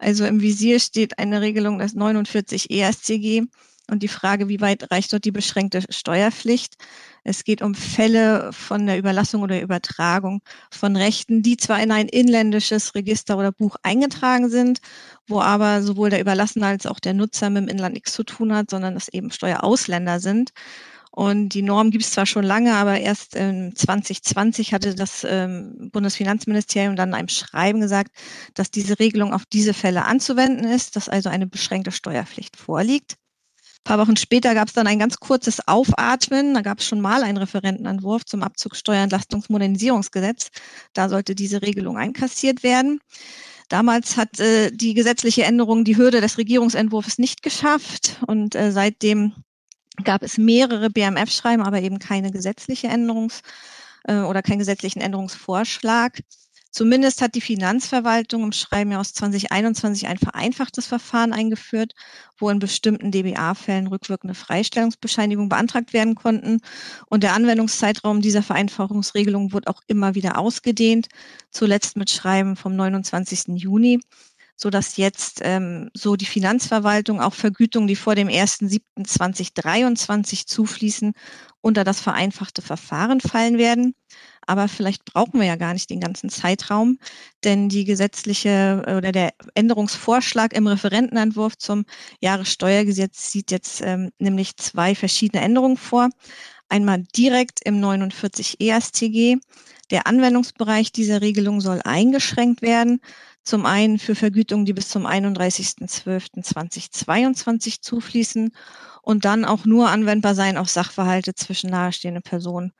Also 0.00 0.24
im 0.24 0.40
Visier 0.40 0.80
steht 0.80 1.18
eine 1.18 1.42
Regelung 1.42 1.78
des 1.78 1.94
49 1.94 2.70
ESCG 2.70 3.42
und 3.90 4.02
die 4.02 4.08
Frage, 4.08 4.48
wie 4.48 4.60
weit 4.62 4.90
reicht 4.90 5.12
dort 5.12 5.24
die 5.26 5.30
beschränkte 5.30 5.82
Steuerpflicht. 5.90 6.76
Es 7.22 7.44
geht 7.44 7.60
um 7.60 7.74
Fälle 7.74 8.50
von 8.52 8.86
der 8.86 8.96
Überlassung 8.96 9.42
oder 9.42 9.60
Übertragung 9.60 10.40
von 10.70 10.96
Rechten, 10.96 11.42
die 11.42 11.58
zwar 11.58 11.82
in 11.82 11.92
ein 11.92 12.08
inländisches 12.08 12.94
Register 12.94 13.36
oder 13.36 13.52
Buch 13.52 13.76
eingetragen 13.82 14.48
sind, 14.48 14.80
wo 15.26 15.40
aber 15.42 15.82
sowohl 15.82 16.08
der 16.08 16.20
Überlassene 16.20 16.66
als 16.66 16.86
auch 16.86 16.98
der 16.98 17.12
Nutzer 17.12 17.50
mit 17.50 17.64
dem 17.64 17.68
Inland 17.68 17.94
nichts 17.94 18.14
zu 18.14 18.24
tun 18.24 18.54
hat, 18.54 18.70
sondern 18.70 18.96
es 18.96 19.08
eben 19.08 19.30
Steuerausländer 19.30 20.18
sind. 20.18 20.52
Und 21.12 21.50
die 21.50 21.62
Norm 21.62 21.90
gibt 21.90 22.04
es 22.04 22.12
zwar 22.12 22.26
schon 22.26 22.44
lange, 22.44 22.74
aber 22.74 23.00
erst 23.00 23.34
ähm, 23.34 23.74
2020 23.74 24.72
hatte 24.72 24.94
das 24.94 25.26
ähm, 25.28 25.90
Bundesfinanzministerium 25.92 26.94
dann 26.94 27.10
in 27.10 27.14
einem 27.14 27.28
Schreiben 27.28 27.80
gesagt, 27.80 28.12
dass 28.54 28.70
diese 28.70 29.00
Regelung 29.00 29.32
auf 29.32 29.44
diese 29.44 29.74
Fälle 29.74 30.04
anzuwenden 30.04 30.64
ist, 30.64 30.94
dass 30.94 31.08
also 31.08 31.28
eine 31.28 31.48
beschränkte 31.48 31.90
Steuerpflicht 31.90 32.56
vorliegt. 32.56 33.16
Ein 33.80 33.96
paar 33.96 33.98
Wochen 33.98 34.16
später 34.16 34.54
gab 34.54 34.68
es 34.68 34.74
dann 34.74 34.86
ein 34.86 35.00
ganz 35.00 35.16
kurzes 35.16 35.66
Aufatmen. 35.66 36.54
Da 36.54 36.60
gab 36.60 36.78
es 36.78 36.86
schon 36.86 37.00
mal 37.00 37.24
einen 37.24 37.38
Referentenentwurf 37.38 38.24
zum 38.24 38.44
Abzugssteuerentlastungsmodernisierungsgesetz. 38.44 40.50
Da 40.92 41.08
sollte 41.08 41.34
diese 41.34 41.62
Regelung 41.62 41.96
einkassiert 41.96 42.62
werden. 42.62 43.00
Damals 43.68 44.16
hat 44.16 44.38
äh, 44.38 44.70
die 44.70 44.94
gesetzliche 44.94 45.44
Änderung 45.44 45.84
die 45.84 45.96
Hürde 45.96 46.20
des 46.20 46.38
Regierungsentwurfs 46.38 47.18
nicht 47.18 47.42
geschafft 47.42 48.20
und 48.26 48.54
äh, 48.54 48.70
seitdem 48.70 49.34
gab 50.04 50.22
es 50.22 50.38
mehrere 50.38 50.90
BMF-Schreiben, 50.90 51.62
aber 51.62 51.80
eben 51.80 51.98
keine 51.98 52.30
gesetzliche 52.30 52.88
Änderungs- 52.88 53.42
äh, 54.04 54.20
oder 54.20 54.42
keinen 54.42 54.58
gesetzlichen 54.58 55.00
Änderungsvorschlag. 55.00 56.20
Zumindest 56.72 57.20
hat 57.20 57.34
die 57.34 57.40
Finanzverwaltung 57.40 58.44
im 58.44 58.52
Schreiben 58.52 58.94
aus 58.94 59.12
2021 59.12 60.06
ein 60.06 60.18
vereinfachtes 60.18 60.86
Verfahren 60.86 61.32
eingeführt, 61.32 61.94
wo 62.38 62.48
in 62.48 62.60
bestimmten 62.60 63.10
DBA-Fällen 63.10 63.88
rückwirkende 63.88 64.34
Freistellungsbescheinigungen 64.34 65.48
beantragt 65.48 65.92
werden 65.92 66.14
konnten. 66.14 66.60
Und 67.06 67.24
der 67.24 67.34
Anwendungszeitraum 67.34 68.20
dieser 68.20 68.44
Vereinfachungsregelung 68.44 69.52
wurde 69.52 69.68
auch 69.68 69.82
immer 69.88 70.14
wieder 70.14 70.38
ausgedehnt, 70.38 71.08
zuletzt 71.50 71.96
mit 71.96 72.08
Schreiben 72.08 72.54
vom 72.54 72.76
29. 72.76 73.56
Juni 73.56 74.00
so 74.60 74.68
dass 74.68 74.98
jetzt 74.98 75.40
ähm, 75.42 75.88
so 75.94 76.16
die 76.16 76.26
Finanzverwaltung 76.26 77.22
auch 77.22 77.32
Vergütungen, 77.32 77.88
die 77.88 77.96
vor 77.96 78.14
dem 78.14 78.28
1.7.2023 78.28 80.46
zufließen, 80.46 81.14
unter 81.62 81.82
das 81.82 82.00
vereinfachte 82.00 82.60
Verfahren 82.60 83.22
fallen 83.22 83.56
werden. 83.56 83.94
Aber 84.46 84.68
vielleicht 84.68 85.06
brauchen 85.06 85.40
wir 85.40 85.46
ja 85.46 85.56
gar 85.56 85.72
nicht 85.72 85.88
den 85.88 86.00
ganzen 86.00 86.28
Zeitraum, 86.28 86.98
denn 87.42 87.70
die 87.70 87.86
gesetzliche 87.86 88.82
äh, 88.86 88.96
oder 88.96 89.12
der 89.12 89.30
Änderungsvorschlag 89.54 90.52
im 90.52 90.66
Referentenentwurf 90.66 91.56
zum 91.56 91.86
Jahressteuergesetz 92.20 93.32
sieht 93.32 93.50
jetzt 93.50 93.80
ähm, 93.80 94.10
nämlich 94.18 94.58
zwei 94.58 94.94
verschiedene 94.94 95.42
Änderungen 95.42 95.78
vor. 95.78 96.10
Einmal 96.68 97.04
direkt 97.16 97.60
im 97.64 97.80
49 97.80 98.60
ESTG. 98.60 99.38
Der 99.90 100.06
Anwendungsbereich 100.06 100.92
dieser 100.92 101.22
Regelung 101.22 101.62
soll 101.62 101.80
eingeschränkt 101.82 102.60
werden 102.62 103.00
zum 103.42 103.66
einen 103.66 103.98
für 103.98 104.14
Vergütungen, 104.14 104.66
die 104.66 104.72
bis 104.72 104.88
zum 104.88 105.06
31.12.2022 105.06 107.80
zufließen 107.80 108.52
und 109.02 109.24
dann 109.24 109.44
auch 109.44 109.64
nur 109.64 109.88
anwendbar 109.88 110.34
sein 110.34 110.56
auf 110.56 110.68
Sachverhalte 110.68 111.34
zwischen 111.34 111.70
nahestehenden 111.70 112.22
Personen 112.22 112.72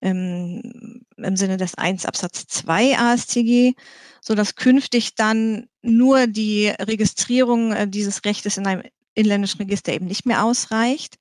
im, 0.00 1.02
im 1.16 1.36
Sinne 1.36 1.56
des 1.56 1.74
1 1.74 2.06
Absatz 2.06 2.46
2 2.46 2.98
ASTG, 2.98 3.74
so 4.20 4.34
dass 4.34 4.54
künftig 4.54 5.14
dann 5.14 5.66
nur 5.82 6.26
die 6.26 6.68
Registrierung 6.68 7.72
äh, 7.72 7.88
dieses 7.88 8.24
Rechtes 8.24 8.56
in 8.56 8.66
einem 8.66 8.82
inländischen 9.14 9.58
Register 9.58 9.92
eben 9.92 10.06
nicht 10.06 10.26
mehr 10.26 10.44
ausreicht. 10.44 11.16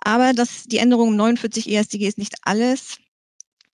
Aber 0.00 0.32
das, 0.32 0.64
die 0.64 0.78
Änderung 0.78 1.10
im 1.10 1.16
49 1.16 1.70
EStG 1.70 2.06
ist 2.06 2.18
nicht 2.18 2.34
alles. 2.42 2.98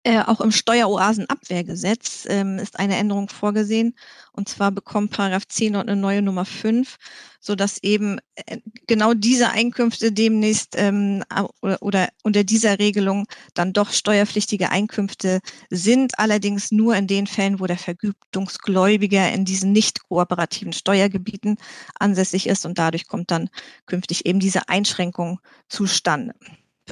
Äh, 0.04 0.20
auch 0.22 0.40
im 0.40 0.52
Steueroasenabwehrgesetz 0.52 2.24
ähm, 2.28 2.58
ist 2.58 2.78
eine 2.78 2.96
Änderung 2.96 3.28
vorgesehen. 3.28 3.96
Und 4.32 4.48
zwar 4.48 4.70
bekommt 4.70 5.10
Paragraph 5.10 5.48
10 5.48 5.72
dort 5.72 5.88
eine 5.88 6.00
neue 6.00 6.22
Nummer 6.22 6.44
5, 6.44 6.96
sodass 7.40 7.82
eben 7.82 8.20
äh, 8.36 8.58
genau 8.86 9.12
diese 9.12 9.50
Einkünfte 9.50 10.12
demnächst 10.12 10.76
ähm, 10.76 11.24
oder, 11.60 11.82
oder 11.82 12.08
unter 12.22 12.44
dieser 12.44 12.78
Regelung 12.78 13.26
dann 13.54 13.72
doch 13.72 13.90
steuerpflichtige 13.90 14.70
Einkünfte 14.70 15.40
sind, 15.68 16.16
allerdings 16.20 16.70
nur 16.70 16.94
in 16.94 17.08
den 17.08 17.26
Fällen, 17.26 17.58
wo 17.58 17.66
der 17.66 17.78
Vergütungsgläubiger 17.78 19.32
in 19.32 19.44
diesen 19.44 19.72
nicht 19.72 20.04
kooperativen 20.08 20.72
Steuergebieten 20.72 21.56
ansässig 21.98 22.46
ist 22.46 22.64
und 22.64 22.78
dadurch 22.78 23.08
kommt 23.08 23.32
dann 23.32 23.50
künftig 23.86 24.26
eben 24.26 24.38
diese 24.38 24.68
Einschränkung 24.68 25.40
zustande. 25.68 26.34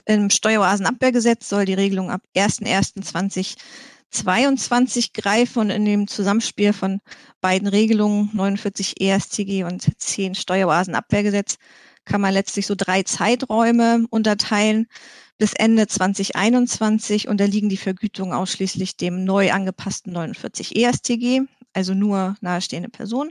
Im 0.04 0.30
Steueroasenabwehrgesetz 0.30 1.48
soll 1.48 1.64
die 1.64 1.74
Regelung 1.74 2.10
ab 2.10 2.22
01.01.2022 2.36 5.12
greifen 5.14 5.60
und 5.60 5.70
in 5.70 5.84
dem 5.84 6.06
Zusammenspiel 6.06 6.72
von 6.72 7.00
beiden 7.40 7.68
Regelungen, 7.68 8.30
49 8.34 9.00
ESTG 9.00 9.64
und 9.64 9.88
10 9.98 10.34
Steueroasenabwehrgesetz, 10.34 11.56
kann 12.04 12.20
man 12.20 12.34
letztlich 12.34 12.66
so 12.66 12.74
drei 12.76 13.02
Zeiträume 13.02 14.06
unterteilen. 14.10 14.86
Bis 15.38 15.52
Ende 15.52 15.86
2021 15.86 17.28
unterliegen 17.28 17.68
die 17.68 17.76
Vergütungen 17.76 18.32
ausschließlich 18.32 18.96
dem 18.96 19.24
neu 19.24 19.52
angepassten 19.52 20.12
49 20.12 20.76
ESTG, 20.76 21.42
also 21.74 21.92
nur 21.92 22.36
nahestehende 22.40 22.88
Personen. 22.88 23.30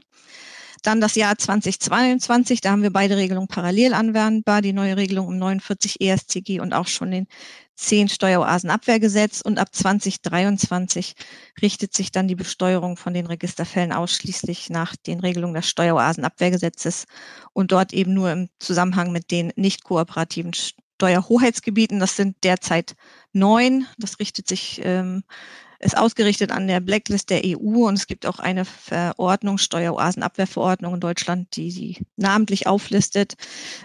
Dann 0.85 1.01
das 1.01 1.15
Jahr 1.15 1.35
2022, 1.35 2.61
da 2.61 2.69
haben 2.69 2.83
wir 2.83 2.93
beide 2.93 3.17
Regelungen 3.17 3.47
parallel 3.47 3.95
anwendbar, 3.95 4.61
die 4.61 4.71
neue 4.71 4.97
Regelung 4.97 5.25
um 5.27 5.39
49 5.39 5.99
ESTG 5.99 6.59
und 6.59 6.73
auch 6.73 6.85
schon 6.85 7.09
den 7.09 7.27
10 7.73 8.07
Steueroasenabwehrgesetz. 8.07 9.41
Und 9.41 9.57
ab 9.57 9.73
2023 9.73 11.15
richtet 11.59 11.95
sich 11.95 12.11
dann 12.11 12.27
die 12.27 12.35
Besteuerung 12.35 12.97
von 12.97 13.15
den 13.15 13.25
Registerfällen 13.25 13.93
ausschließlich 13.93 14.69
nach 14.69 14.95
den 14.95 15.21
Regelungen 15.21 15.55
des 15.55 15.67
Steueroasenabwehrgesetzes 15.69 17.05
und 17.53 17.71
dort 17.71 17.91
eben 17.91 18.13
nur 18.13 18.31
im 18.31 18.49
Zusammenhang 18.59 19.11
mit 19.11 19.31
den 19.31 19.53
nicht 19.55 19.85
kooperativen 19.85 20.53
Steuerhoheitsgebieten. 20.53 21.99
Das 21.99 22.15
sind 22.15 22.37
derzeit 22.43 22.95
neun. 23.33 23.87
Das 23.97 24.19
richtet 24.19 24.47
sich 24.47 24.81
ähm, 24.83 25.23
ist 25.79 25.97
ausgerichtet 25.97 26.51
an 26.51 26.67
der 26.67 26.79
Blacklist 26.79 27.29
der 27.29 27.41
EU 27.45 27.87
und 27.87 27.95
es 27.95 28.07
gibt 28.07 28.25
auch 28.25 28.39
eine 28.39 28.65
Verordnung, 28.65 29.57
Steueroasenabwehrverordnung 29.57 30.95
in 30.95 30.99
Deutschland, 30.99 31.55
die 31.55 31.71
sie 31.71 32.05
namentlich 32.15 32.67
auflistet. 32.67 33.35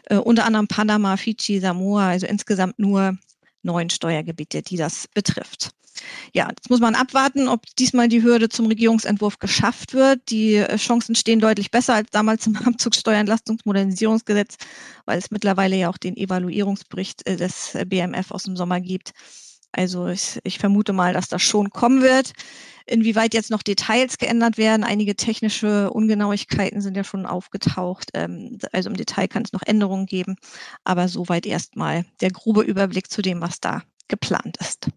Äh, 0.06 0.16
unter 0.16 0.44
anderem 0.44 0.68
Panama, 0.68 1.16
Fidschi, 1.16 1.60
Samoa, 1.60 2.08
also 2.08 2.26
insgesamt 2.26 2.78
nur 2.78 3.16
neun 3.62 3.90
Steuergebiete, 3.90 4.62
die 4.62 4.76
das 4.76 5.08
betrifft. 5.08 5.70
Ja, 6.32 6.48
jetzt 6.48 6.70
muss 6.70 6.80
man 6.80 6.94
abwarten, 6.94 7.48
ob 7.48 7.64
diesmal 7.76 8.08
die 8.08 8.22
Hürde 8.22 8.48
zum 8.48 8.66
Regierungsentwurf 8.66 9.38
geschafft 9.38 9.92
wird. 9.92 10.20
Die 10.30 10.54
äh, 10.54 10.76
Chancen 10.76 11.14
stehen 11.14 11.40
deutlich 11.40 11.70
besser 11.70 11.94
als 11.94 12.10
damals 12.10 12.46
im 12.46 12.56
Abzugssteuerentlastungsmodernisierungsgesetz, 12.64 14.56
weil 15.04 15.18
es 15.18 15.30
mittlerweile 15.30 15.76
ja 15.76 15.90
auch 15.90 15.98
den 15.98 16.16
Evaluierungsbericht 16.16 17.26
äh, 17.26 17.36
des 17.36 17.76
BMF 17.86 18.30
aus 18.30 18.44
dem 18.44 18.56
Sommer 18.56 18.80
gibt. 18.80 19.12
Also 19.72 20.08
ich, 20.08 20.38
ich 20.44 20.58
vermute 20.58 20.92
mal, 20.92 21.12
dass 21.12 21.28
das 21.28 21.42
schon 21.42 21.70
kommen 21.70 22.02
wird. 22.02 22.32
Inwieweit 22.86 23.34
jetzt 23.34 23.50
noch 23.50 23.62
Details 23.62 24.18
geändert 24.18 24.58
werden, 24.58 24.82
einige 24.82 25.14
technische 25.14 25.90
Ungenauigkeiten 25.90 26.80
sind 26.80 26.96
ja 26.96 27.04
schon 27.04 27.24
aufgetaucht. 27.24 28.10
Ähm, 28.14 28.58
also 28.72 28.90
im 28.90 28.96
Detail 28.96 29.28
kann 29.28 29.44
es 29.44 29.52
noch 29.52 29.62
Änderungen 29.62 30.06
geben, 30.06 30.36
aber 30.82 31.08
soweit 31.08 31.46
erstmal 31.46 32.04
der 32.20 32.30
grobe 32.30 32.62
Überblick 32.62 33.10
zu 33.10 33.22
dem, 33.22 33.40
was 33.40 33.60
da 33.60 33.82
geplant 34.08 34.56
ist. 34.60 34.88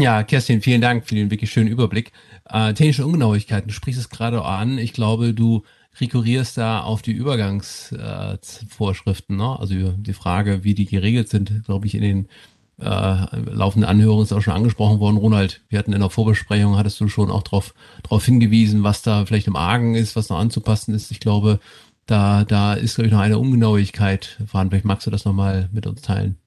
Ja, 0.00 0.24
Kerstin, 0.24 0.60
vielen 0.60 0.80
Dank 0.80 1.06
für 1.06 1.14
den 1.14 1.30
wirklich 1.30 1.50
schönen 1.50 1.68
Überblick. 1.68 2.12
Äh, 2.44 2.74
technische 2.74 3.06
Ungenauigkeiten, 3.06 3.68
du 3.68 3.74
sprichst 3.74 4.00
es 4.00 4.10
gerade 4.10 4.44
an. 4.44 4.76
Ich 4.76 4.92
glaube, 4.92 5.34
du 5.34 5.62
rekurrierst 6.00 6.58
da 6.58 6.82
auf 6.82 7.00
die 7.00 7.12
Übergangsvorschriften, 7.12 9.36
äh, 9.36 9.42
ne? 9.42 9.58
Also 9.58 9.92
die 9.92 10.12
Frage, 10.12 10.64
wie 10.64 10.74
die 10.74 10.86
geregelt 10.86 11.28
sind, 11.28 11.64
glaube 11.64 11.86
ich, 11.86 11.94
in 11.94 12.02
den 12.02 12.28
äh, 12.80 13.26
laufenden 13.50 13.88
Anhörungen 13.88 14.24
ist 14.24 14.32
auch 14.32 14.40
schon 14.40 14.54
angesprochen 14.54 15.00
worden. 15.00 15.16
Ronald, 15.16 15.62
wir 15.68 15.78
hatten 15.78 15.92
in 15.92 16.00
der 16.00 16.10
Vorbesprechung, 16.10 16.76
hattest 16.76 17.00
du 17.00 17.08
schon 17.08 17.30
auch 17.30 17.42
darauf 17.42 17.74
drauf 18.02 18.24
hingewiesen, 18.24 18.84
was 18.84 19.02
da 19.02 19.26
vielleicht 19.26 19.48
im 19.48 19.56
Argen 19.56 19.94
ist, 19.94 20.16
was 20.16 20.28
noch 20.28 20.38
anzupassen 20.38 20.94
ist. 20.94 21.10
Ich 21.10 21.20
glaube, 21.20 21.58
da, 22.06 22.44
da 22.44 22.74
ist, 22.74 22.94
glaube 22.94 23.08
ich, 23.08 23.12
noch 23.12 23.20
eine 23.20 23.38
Ungenauigkeit 23.38 24.38
vorhanden. 24.46 24.70
Vielleicht 24.70 24.84
magst 24.84 25.06
du 25.06 25.10
das 25.10 25.24
nochmal 25.24 25.68
mit 25.72 25.86
uns 25.86 26.02
teilen. 26.02 26.38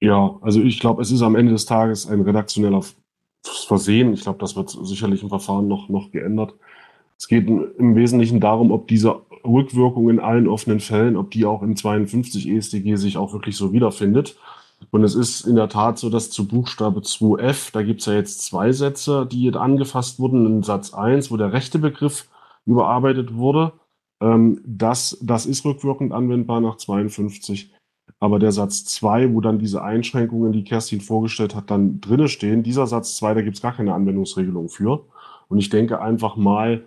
Ja, 0.00 0.38
also 0.40 0.62
ich 0.62 0.80
glaube, 0.80 1.02
es 1.02 1.10
ist 1.10 1.22
am 1.22 1.36
Ende 1.36 1.52
des 1.52 1.66
Tages 1.66 2.06
ein 2.06 2.22
redaktioneller 2.22 2.82
Versehen. 3.44 4.14
Ich 4.14 4.22
glaube, 4.22 4.38
das 4.38 4.56
wird 4.56 4.70
sicherlich 4.70 5.22
im 5.22 5.28
Verfahren 5.28 5.68
noch, 5.68 5.88
noch 5.88 6.10
geändert. 6.10 6.54
Es 7.18 7.28
geht 7.28 7.46
im 7.48 7.94
Wesentlichen 7.96 8.40
darum, 8.40 8.72
ob 8.72 8.88
diese 8.88 9.20
Rückwirkung 9.44 10.08
in 10.08 10.20
allen 10.20 10.48
offenen 10.48 10.80
Fällen, 10.80 11.16
ob 11.16 11.30
die 11.30 11.44
auch 11.44 11.62
in 11.62 11.76
52 11.76 12.48
ESDG 12.48 12.96
sich 12.96 13.18
auch 13.18 13.34
wirklich 13.34 13.56
so 13.56 13.72
wiederfindet. 13.72 14.36
Und 14.90 15.04
es 15.04 15.14
ist 15.14 15.42
in 15.46 15.56
der 15.56 15.68
Tat 15.68 15.98
so, 15.98 16.10
dass 16.10 16.30
zu 16.30 16.48
Buchstabe 16.48 17.00
2f, 17.00 17.72
da 17.72 17.82
gibt 17.82 18.00
es 18.00 18.06
ja 18.06 18.14
jetzt 18.14 18.42
zwei 18.42 18.72
Sätze, 18.72 19.26
die 19.26 19.52
angefasst 19.54 20.18
wurden. 20.18 20.46
In 20.46 20.62
Satz 20.62 20.94
1, 20.94 21.30
wo 21.30 21.36
der 21.36 21.52
rechte 21.52 21.78
Begriff 21.78 22.28
überarbeitet 22.66 23.34
wurde. 23.34 23.72
Ähm, 24.20 24.60
das, 24.64 25.18
das 25.22 25.46
ist 25.46 25.64
rückwirkend 25.64 26.12
anwendbar 26.12 26.60
nach 26.60 26.76
52. 26.76 27.72
Aber 28.18 28.38
der 28.38 28.52
Satz 28.52 28.84
2, 28.84 29.32
wo 29.34 29.40
dann 29.40 29.58
diese 29.58 29.82
Einschränkungen, 29.82 30.52
die 30.52 30.64
Kerstin 30.64 31.00
vorgestellt 31.00 31.54
hat, 31.54 31.70
dann 31.70 32.00
drinne 32.00 32.28
stehen, 32.28 32.62
dieser 32.62 32.86
Satz 32.86 33.16
2, 33.16 33.34
da 33.34 33.42
gibt 33.42 33.56
es 33.56 33.62
gar 33.62 33.72
keine 33.72 33.94
Anwendungsregelung 33.94 34.68
für. 34.68 35.04
Und 35.48 35.58
ich 35.58 35.70
denke 35.70 36.00
einfach 36.00 36.36
mal, 36.36 36.82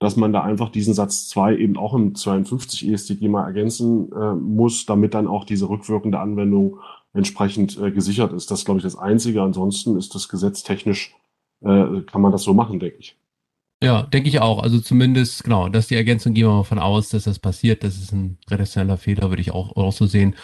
dass 0.00 0.16
man 0.16 0.32
da 0.32 0.42
einfach 0.42 0.70
diesen 0.70 0.94
Satz 0.94 1.28
2 1.28 1.56
eben 1.56 1.76
auch 1.76 1.94
im 1.94 2.16
52 2.16 2.88
ESTG 2.88 3.28
mal 3.28 3.46
ergänzen 3.46 4.10
äh, 4.12 4.34
muss, 4.34 4.84
damit 4.84 5.14
dann 5.14 5.28
auch 5.28 5.44
diese 5.44 5.68
rückwirkende 5.68 6.18
Anwendung 6.18 6.78
entsprechend 7.14 7.78
äh, 7.78 7.90
gesichert 7.90 8.32
ist. 8.32 8.50
Das 8.50 8.60
ist, 8.60 8.64
glaube 8.64 8.78
ich, 8.78 8.84
das 8.84 8.96
Einzige. 8.96 9.42
Ansonsten 9.42 9.96
ist 9.96 10.14
das 10.14 10.28
Gesetz 10.28 10.62
technisch, 10.62 11.14
äh, 11.60 12.00
kann 12.02 12.22
man 12.22 12.32
das 12.32 12.42
so 12.42 12.54
machen, 12.54 12.80
denke 12.80 12.96
ich. 12.98 13.16
Ja, 13.82 14.02
denke 14.02 14.28
ich 14.28 14.40
auch. 14.40 14.62
Also 14.62 14.78
zumindest, 14.78 15.42
genau, 15.42 15.68
dass 15.68 15.88
die 15.88 15.96
Ergänzung 15.96 16.34
gehen 16.34 16.46
wir 16.46 16.52
mal 16.52 16.62
von 16.62 16.78
aus, 16.78 17.08
dass 17.08 17.24
das 17.24 17.40
passiert. 17.40 17.82
Das 17.82 17.96
ist 17.96 18.12
ein 18.12 18.38
redaktioneller 18.48 18.96
Fehler, 18.96 19.30
würde 19.30 19.42
ich 19.42 19.50
auch, 19.50 19.76
auch 19.76 19.92
so 19.92 20.06
sehen. 20.06 20.36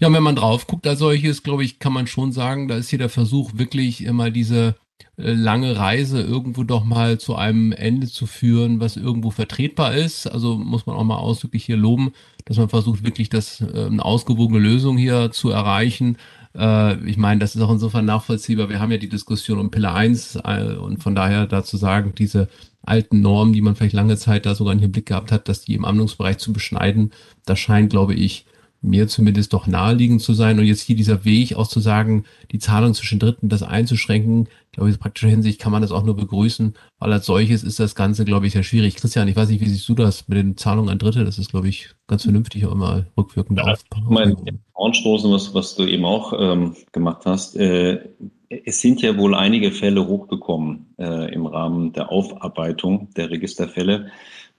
Ja, 0.00 0.10
wenn 0.10 0.22
man 0.22 0.36
drauf 0.36 0.66
guckt 0.66 0.86
als 0.86 1.00
solches, 1.00 1.42
glaube 1.42 1.62
ich, 1.62 1.78
kann 1.78 1.92
man 1.92 2.06
schon 2.06 2.32
sagen, 2.32 2.68
da 2.68 2.76
ist 2.76 2.88
hier 2.88 2.98
der 2.98 3.10
Versuch, 3.10 3.50
wirklich 3.54 4.02
immer 4.02 4.30
diese 4.30 4.76
lange 5.16 5.76
Reise 5.76 6.20
irgendwo 6.20 6.62
doch 6.62 6.84
mal 6.84 7.18
zu 7.18 7.36
einem 7.36 7.72
Ende 7.72 8.06
zu 8.06 8.26
führen, 8.26 8.80
was 8.80 8.96
irgendwo 8.96 9.30
vertretbar 9.30 9.94
ist. 9.94 10.26
Also 10.26 10.58
muss 10.58 10.86
man 10.86 10.96
auch 10.96 11.04
mal 11.04 11.16
ausdrücklich 11.16 11.64
hier 11.64 11.76
loben, 11.78 12.12
dass 12.44 12.58
man 12.58 12.68
versucht, 12.68 13.02
wirklich 13.02 13.30
das, 13.30 13.62
äh, 13.62 13.86
eine 13.86 14.04
ausgewogene 14.04 14.60
Lösung 14.60 14.98
hier 14.98 15.30
zu 15.30 15.50
erreichen. 15.50 16.18
Äh, 16.54 17.02
ich 17.08 17.16
meine, 17.16 17.40
das 17.40 17.56
ist 17.56 17.62
auch 17.62 17.70
insofern 17.70 18.04
nachvollziehbar. 18.04 18.68
Wir 18.68 18.78
haben 18.78 18.92
ja 18.92 18.98
die 18.98 19.08
Diskussion 19.08 19.58
um 19.58 19.70
Pille 19.70 19.92
1 19.92 20.36
und 20.80 21.02
von 21.02 21.14
daher 21.14 21.46
dazu 21.46 21.78
sagen, 21.78 22.12
diese 22.16 22.48
alten 22.82 23.20
Normen, 23.20 23.52
die 23.52 23.62
man 23.62 23.74
vielleicht 23.74 23.94
lange 23.94 24.16
Zeit 24.16 24.46
da 24.46 24.54
sogar 24.54 24.74
nicht 24.74 24.84
im 24.84 24.92
Blick 24.92 25.06
gehabt 25.06 25.32
hat, 25.32 25.48
dass 25.48 25.62
die 25.62 25.74
im 25.74 25.84
Amtungsbereich 25.84 26.38
zu 26.38 26.52
beschneiden, 26.52 27.12
das 27.46 27.58
scheint, 27.58 27.90
glaube 27.90 28.14
ich, 28.14 28.46
mir 28.86 29.08
zumindest 29.08 29.52
doch 29.52 29.66
naheliegend 29.66 30.22
zu 30.22 30.32
sein. 30.32 30.58
Und 30.58 30.64
jetzt 30.64 30.82
hier 30.82 30.96
dieser 30.96 31.24
Weg 31.24 31.56
auch 31.56 31.66
zu 31.66 31.80
sagen, 31.80 32.24
die 32.52 32.58
Zahlung 32.58 32.94
zwischen 32.94 33.18
Dritten, 33.18 33.48
das 33.48 33.62
einzuschränken, 33.62 34.48
glaube 34.72 34.90
ich, 34.90 34.96
in 34.96 35.00
praktischer 35.00 35.28
Hinsicht 35.28 35.60
kann 35.60 35.72
man 35.72 35.82
das 35.82 35.90
auch 35.90 36.04
nur 36.04 36.16
begrüßen, 36.16 36.74
weil 36.98 37.12
als 37.12 37.26
solches 37.26 37.64
ist 37.64 37.80
das 37.80 37.94
Ganze, 37.94 38.24
glaube 38.24 38.46
ich, 38.46 38.52
sehr 38.52 38.62
schwierig. 38.62 38.96
Christian, 38.96 39.28
ich 39.28 39.36
weiß 39.36 39.48
nicht, 39.48 39.60
wie 39.60 39.68
siehst 39.68 39.88
du 39.88 39.94
das 39.94 40.28
mit 40.28 40.38
den 40.38 40.56
Zahlungen 40.56 40.90
an 40.90 40.98
Dritte? 40.98 41.24
Das 41.24 41.38
ist, 41.38 41.50
glaube 41.50 41.68
ich, 41.68 41.90
ganz 42.06 42.22
vernünftig 42.22 42.66
auch 42.66 42.72
immer 42.72 43.06
rückwirkend 43.16 43.58
ja, 43.58 43.64
aufbauen. 43.64 44.06
Mein 44.08 44.60
Anstoßen, 44.74 45.30
was, 45.30 45.54
was 45.54 45.74
du 45.74 45.84
eben 45.84 46.04
auch 46.04 46.32
ähm, 46.38 46.76
gemacht 46.92 47.22
hast, 47.24 47.56
äh, 47.56 48.00
es 48.48 48.80
sind 48.80 49.02
ja 49.02 49.16
wohl 49.16 49.34
einige 49.34 49.72
Fälle 49.72 50.06
hochgekommen 50.06 50.94
äh, 50.98 51.32
im 51.32 51.46
Rahmen 51.46 51.92
der 51.92 52.12
Aufarbeitung 52.12 53.08
der 53.16 53.30
Registerfälle, 53.30 54.10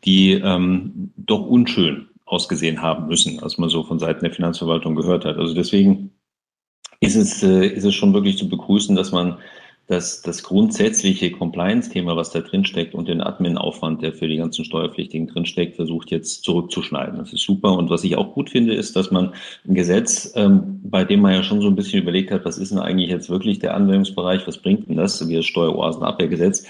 die 0.03 0.33
ähm, 0.33 1.11
doch 1.15 1.45
unschön 1.45 2.09
ausgesehen 2.27 2.81
haben 2.81 3.07
müssen, 3.07 3.41
als 3.41 3.57
man 3.57 3.69
so 3.69 3.83
von 3.83 3.99
Seiten 3.99 4.23
der 4.23 4.33
Finanzverwaltung 4.33 4.95
gehört 4.95 5.25
hat. 5.25 5.37
Also 5.37 5.53
deswegen 5.53 6.11
ist 6.99 7.15
es, 7.15 7.41
äh, 7.41 7.67
ist 7.67 7.85
es 7.85 7.95
schon 7.95 8.13
wirklich 8.13 8.37
zu 8.37 8.49
begrüßen, 8.49 8.95
dass 8.95 9.11
man 9.11 9.37
das, 9.87 10.21
das 10.21 10.43
grundsätzliche 10.43 11.31
Compliance-Thema, 11.31 12.17
was 12.17 12.31
da 12.31 12.41
drin 12.41 12.65
steckt 12.65 12.93
und 12.93 13.07
den 13.07 13.21
Admin-Aufwand, 13.21 14.01
der 14.01 14.11
für 14.11 14.27
die 14.27 14.35
ganzen 14.35 14.65
Steuerpflichtigen 14.65 15.27
drin 15.27 15.45
steckt, 15.45 15.77
versucht 15.77 16.11
jetzt 16.11 16.43
zurückzuschneiden. 16.43 17.17
Das 17.17 17.31
ist 17.31 17.43
super. 17.43 17.71
Und 17.71 17.89
was 17.89 18.03
ich 18.03 18.17
auch 18.17 18.33
gut 18.33 18.49
finde, 18.49 18.73
ist, 18.73 18.97
dass 18.97 19.11
man 19.11 19.33
ein 19.65 19.75
Gesetz, 19.75 20.33
ähm, 20.35 20.81
bei 20.83 21.05
dem 21.05 21.21
man 21.21 21.33
ja 21.33 21.43
schon 21.43 21.61
so 21.61 21.67
ein 21.69 21.75
bisschen 21.75 22.01
überlegt 22.01 22.31
hat, 22.31 22.43
was 22.43 22.57
ist 22.57 22.71
denn 22.71 22.79
eigentlich 22.79 23.09
jetzt 23.09 23.29
wirklich 23.29 23.59
der 23.59 23.75
Anwendungsbereich, 23.75 24.45
was 24.45 24.57
bringt 24.57 24.89
denn 24.89 24.97
das, 24.97 25.25
wie 25.25 25.35
das 25.35 25.45
Steueroasenabwehrgesetz, 25.45 26.65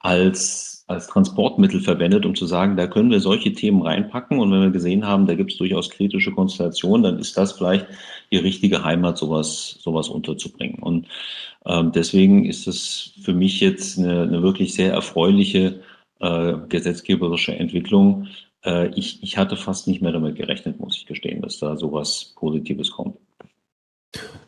als 0.00 0.77
als 0.88 1.06
Transportmittel 1.06 1.80
verwendet, 1.80 2.24
um 2.24 2.34
zu 2.34 2.46
sagen, 2.46 2.76
da 2.76 2.86
können 2.86 3.10
wir 3.10 3.20
solche 3.20 3.52
Themen 3.52 3.82
reinpacken. 3.82 4.38
Und 4.38 4.50
wenn 4.50 4.62
wir 4.62 4.70
gesehen 4.70 5.06
haben, 5.06 5.26
da 5.26 5.34
gibt 5.34 5.52
es 5.52 5.58
durchaus 5.58 5.90
kritische 5.90 6.32
Konstellationen, 6.32 7.02
dann 7.02 7.18
ist 7.18 7.36
das 7.36 7.52
vielleicht 7.52 7.86
die 8.32 8.38
richtige 8.38 8.82
Heimat, 8.82 9.18
sowas, 9.18 9.76
sowas 9.80 10.08
unterzubringen. 10.08 10.78
Und 10.80 11.06
ähm, 11.66 11.92
deswegen 11.92 12.46
ist 12.46 12.66
es 12.66 13.12
für 13.22 13.34
mich 13.34 13.60
jetzt 13.60 13.98
eine, 13.98 14.22
eine 14.22 14.42
wirklich 14.42 14.72
sehr 14.72 14.92
erfreuliche 14.92 15.80
äh, 16.20 16.54
gesetzgeberische 16.70 17.54
Entwicklung. 17.54 18.28
Äh, 18.64 18.88
ich, 18.94 19.22
ich 19.22 19.36
hatte 19.36 19.56
fast 19.56 19.88
nicht 19.88 20.00
mehr 20.00 20.12
damit 20.12 20.36
gerechnet, 20.36 20.80
muss 20.80 20.96
ich 20.96 21.06
gestehen, 21.06 21.42
dass 21.42 21.58
da 21.58 21.76
sowas 21.76 22.32
Positives 22.34 22.90
kommt. 22.90 23.16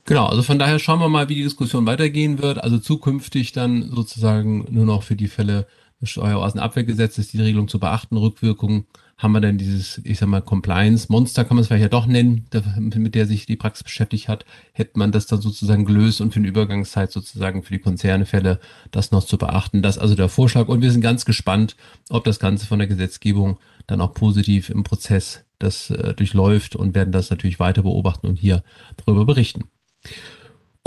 Genau, 0.06 0.24
also 0.24 0.42
von 0.42 0.58
daher 0.58 0.78
schauen 0.78 1.00
wir 1.00 1.10
mal, 1.10 1.28
wie 1.28 1.34
die 1.34 1.42
Diskussion 1.42 1.84
weitergehen 1.84 2.40
wird. 2.40 2.64
Also 2.64 2.78
zukünftig 2.78 3.52
dann 3.52 3.90
sozusagen 3.94 4.66
nur 4.70 4.86
noch 4.86 5.02
für 5.02 5.16
die 5.16 5.28
Fälle 5.28 5.66
Steueroasenabwehrgesetz 6.02 7.18
ist 7.18 7.32
die 7.32 7.40
Regelung 7.40 7.68
zu 7.68 7.78
beachten. 7.78 8.16
Rückwirkungen 8.16 8.86
haben 9.20 9.32
wir 9.32 9.40
dann 9.40 9.58
dieses, 9.58 10.00
ich 10.04 10.18
sag 10.18 10.28
mal, 10.28 10.40
Compliance-Monster, 10.40 11.44
kann 11.44 11.56
man 11.56 11.62
es 11.62 11.68
vielleicht 11.68 11.82
ja 11.82 11.88
doch 11.88 12.06
nennen, 12.06 12.46
mit 12.78 13.14
der 13.14 13.26
sich 13.26 13.44
die 13.44 13.56
Praxis 13.56 13.84
beschäftigt 13.84 14.28
hat, 14.28 14.46
hätte 14.72 14.98
man 14.98 15.12
das 15.12 15.26
dann 15.26 15.42
sozusagen 15.42 15.84
gelöst 15.84 16.22
und 16.22 16.32
für 16.32 16.38
eine 16.38 16.48
Übergangszeit 16.48 17.12
sozusagen 17.12 17.62
für 17.62 17.74
die 17.74 17.80
Konzernefälle 17.80 18.60
das 18.90 19.10
noch 19.10 19.24
zu 19.24 19.36
beachten. 19.36 19.82
Das 19.82 19.96
ist 19.96 20.02
also 20.02 20.14
der 20.14 20.30
Vorschlag 20.30 20.68
und 20.68 20.80
wir 20.80 20.90
sind 20.90 21.02
ganz 21.02 21.26
gespannt, 21.26 21.76
ob 22.08 22.24
das 22.24 22.38
Ganze 22.38 22.66
von 22.66 22.78
der 22.78 22.88
Gesetzgebung 22.88 23.58
dann 23.86 24.00
auch 24.00 24.14
positiv 24.14 24.70
im 24.70 24.84
Prozess 24.84 25.44
das 25.58 25.90
äh, 25.90 26.14
durchläuft 26.14 26.74
und 26.74 26.94
werden 26.94 27.12
das 27.12 27.28
natürlich 27.28 27.60
weiter 27.60 27.82
beobachten 27.82 28.26
und 28.26 28.36
hier 28.36 28.64
darüber 28.96 29.26
berichten. 29.26 29.64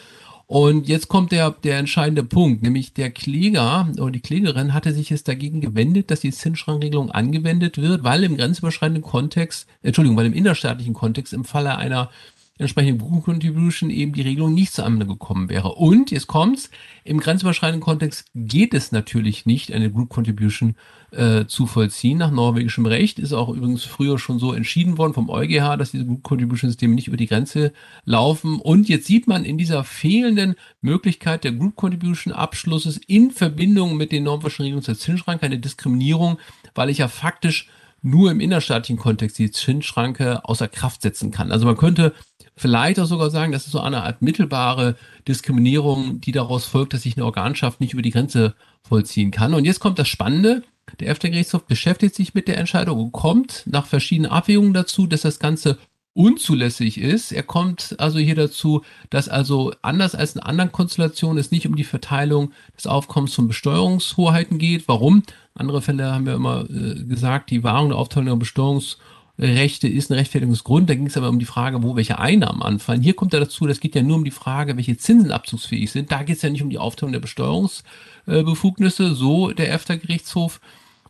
Und 0.46 0.88
jetzt 0.88 1.08
kommt 1.08 1.32
der, 1.32 1.50
der 1.50 1.78
entscheidende 1.78 2.22
Punkt, 2.22 2.62
nämlich 2.62 2.92
der 2.92 3.10
Kläger 3.10 3.88
oder 3.98 4.10
die 4.10 4.20
Klägerin 4.20 4.74
hatte 4.74 4.92
sich 4.92 5.08
jetzt 5.08 5.26
dagegen 5.26 5.62
gewendet, 5.62 6.10
dass 6.10 6.20
die 6.20 6.32
Zinsschrankregelung 6.32 7.10
angewendet 7.10 7.78
wird, 7.78 8.04
weil 8.04 8.24
im 8.24 8.36
grenzüberschreitenden 8.36 9.02
Kontext, 9.02 9.66
Entschuldigung, 9.82 10.18
weil 10.18 10.26
im 10.26 10.34
innerstaatlichen 10.34 10.92
Kontext 10.92 11.32
im 11.32 11.44
Falle 11.44 11.78
einer 11.78 12.10
entsprechende 12.56 13.04
Group 13.04 13.24
Contribution 13.24 13.90
eben 13.90 14.12
die 14.12 14.22
Regelung 14.22 14.54
nicht 14.54 14.72
zu 14.72 14.82
Ende 14.82 15.06
gekommen 15.06 15.48
wäre. 15.48 15.74
Und 15.74 16.12
jetzt 16.12 16.28
kommt's, 16.28 16.70
im 17.02 17.18
grenzüberschreitenden 17.18 17.82
Kontext 17.82 18.26
geht 18.34 18.74
es 18.74 18.92
natürlich 18.92 19.44
nicht, 19.44 19.72
eine 19.72 19.90
Group 19.90 20.08
Contribution 20.08 20.76
äh, 21.10 21.46
zu 21.46 21.66
vollziehen. 21.66 22.18
Nach 22.18 22.30
norwegischem 22.30 22.86
Recht 22.86 23.18
ist 23.18 23.32
auch 23.32 23.48
übrigens 23.48 23.82
früher 23.82 24.18
schon 24.18 24.38
so 24.38 24.52
entschieden 24.52 24.98
worden 24.98 25.14
vom 25.14 25.30
EuGH, 25.30 25.76
dass 25.76 25.90
diese 25.90 26.06
Group 26.06 26.22
Contribution 26.22 26.70
Systeme 26.70 26.94
nicht 26.94 27.08
über 27.08 27.16
die 27.16 27.26
Grenze 27.26 27.72
laufen. 28.04 28.60
Und 28.60 28.88
jetzt 28.88 29.06
sieht 29.06 29.26
man 29.26 29.44
in 29.44 29.58
dieser 29.58 29.82
fehlenden 29.82 30.54
Möglichkeit 30.80 31.42
der 31.42 31.52
Group 31.52 31.74
Contribution 31.74 32.32
Abschlusses 32.32 33.00
in 33.06 33.32
Verbindung 33.32 33.96
mit 33.96 34.12
den 34.12 34.28
Regelungen 34.28 34.82
zur 34.82 34.96
Zinsschranke 34.96 35.46
eine 35.46 35.58
Diskriminierung, 35.58 36.38
weil 36.74 36.88
ich 36.88 36.98
ja 36.98 37.08
faktisch 37.08 37.68
nur 38.04 38.30
im 38.30 38.40
innerstaatlichen 38.40 38.98
Kontext 38.98 39.38
die 39.38 39.50
Zinsschranke 39.50 40.44
außer 40.44 40.68
Kraft 40.68 41.02
setzen 41.02 41.30
kann. 41.30 41.50
Also 41.50 41.64
man 41.64 41.76
könnte 41.76 42.12
vielleicht 42.56 43.00
auch 43.00 43.06
sogar 43.06 43.30
sagen, 43.30 43.52
das 43.52 43.66
ist 43.66 43.72
so 43.72 43.80
eine 43.80 44.02
Art 44.02 44.22
mittelbare 44.22 44.96
Diskriminierung, 45.26 46.20
die 46.20 46.32
daraus 46.32 46.66
folgt, 46.66 46.94
dass 46.94 47.02
sich 47.02 47.16
eine 47.16 47.24
Organschaft 47.24 47.80
nicht 47.80 47.92
über 47.92 48.02
die 48.02 48.10
Grenze 48.10 48.54
vollziehen 48.82 49.30
kann. 49.30 49.54
Und 49.54 49.64
jetzt 49.64 49.80
kommt 49.80 49.98
das 49.98 50.08
Spannende. 50.08 50.62
Der 51.00 51.08
EFTA-Gerichtshof 51.08 51.64
beschäftigt 51.64 52.14
sich 52.14 52.34
mit 52.34 52.46
der 52.46 52.58
Entscheidung 52.58 52.98
und 53.00 53.12
kommt 53.12 53.64
nach 53.66 53.86
verschiedenen 53.86 54.30
Abwägungen 54.30 54.74
dazu, 54.74 55.06
dass 55.06 55.22
das 55.22 55.38
Ganze 55.38 55.78
unzulässig 56.14 56.98
ist. 56.98 57.32
Er 57.32 57.42
kommt 57.42 57.96
also 57.98 58.18
hier 58.18 58.36
dazu, 58.36 58.82
dass 59.10 59.28
also 59.28 59.72
anders 59.82 60.14
als 60.14 60.36
in 60.36 60.40
anderen 60.40 60.70
Konstellationen 60.70 61.38
es 61.38 61.50
nicht 61.50 61.66
um 61.66 61.74
die 61.74 61.84
Verteilung 61.84 62.52
des 62.76 62.86
Aufkommens 62.86 63.34
von 63.34 63.48
Besteuerungshoheiten 63.48 64.58
geht. 64.58 64.86
Warum? 64.86 65.24
Andere 65.54 65.82
Fälle 65.82 66.12
haben 66.12 66.26
wir 66.26 66.34
immer 66.34 66.70
äh, 66.70 67.02
gesagt, 67.04 67.50
die 67.50 67.64
Wahrung 67.64 67.88
der 67.88 67.98
Aufteilung 67.98 68.26
der 68.26 68.36
Besteuerungsrechte 69.36 69.88
ist 69.88 70.10
ein 70.10 70.18
Rechtfertigungsgrund. 70.18 70.88
Da 70.88 70.94
ging 70.94 71.06
es 71.06 71.16
aber 71.16 71.28
um 71.28 71.38
die 71.38 71.44
Frage, 71.44 71.82
wo 71.82 71.96
welche 71.96 72.18
Einnahmen 72.18 72.62
anfallen. 72.62 73.02
Hier 73.02 73.14
kommt 73.14 73.34
er 73.34 73.40
dazu, 73.40 73.66
das 73.66 73.80
geht 73.80 73.94
ja 73.94 74.02
nur 74.02 74.16
um 74.16 74.24
die 74.24 74.30
Frage, 74.30 74.76
welche 74.76 74.96
Zinsen 74.96 75.32
abzugsfähig 75.32 75.90
sind. 75.90 76.12
Da 76.12 76.22
geht 76.22 76.36
es 76.36 76.42
ja 76.42 76.50
nicht 76.50 76.62
um 76.62 76.70
die 76.70 76.78
Aufteilung 76.78 77.12
der 77.12 77.20
Besteuerungsbefugnisse, 77.20 79.14
so 79.14 79.50
der 79.50 79.72
EFTA-Gerichtshof. 79.72 80.60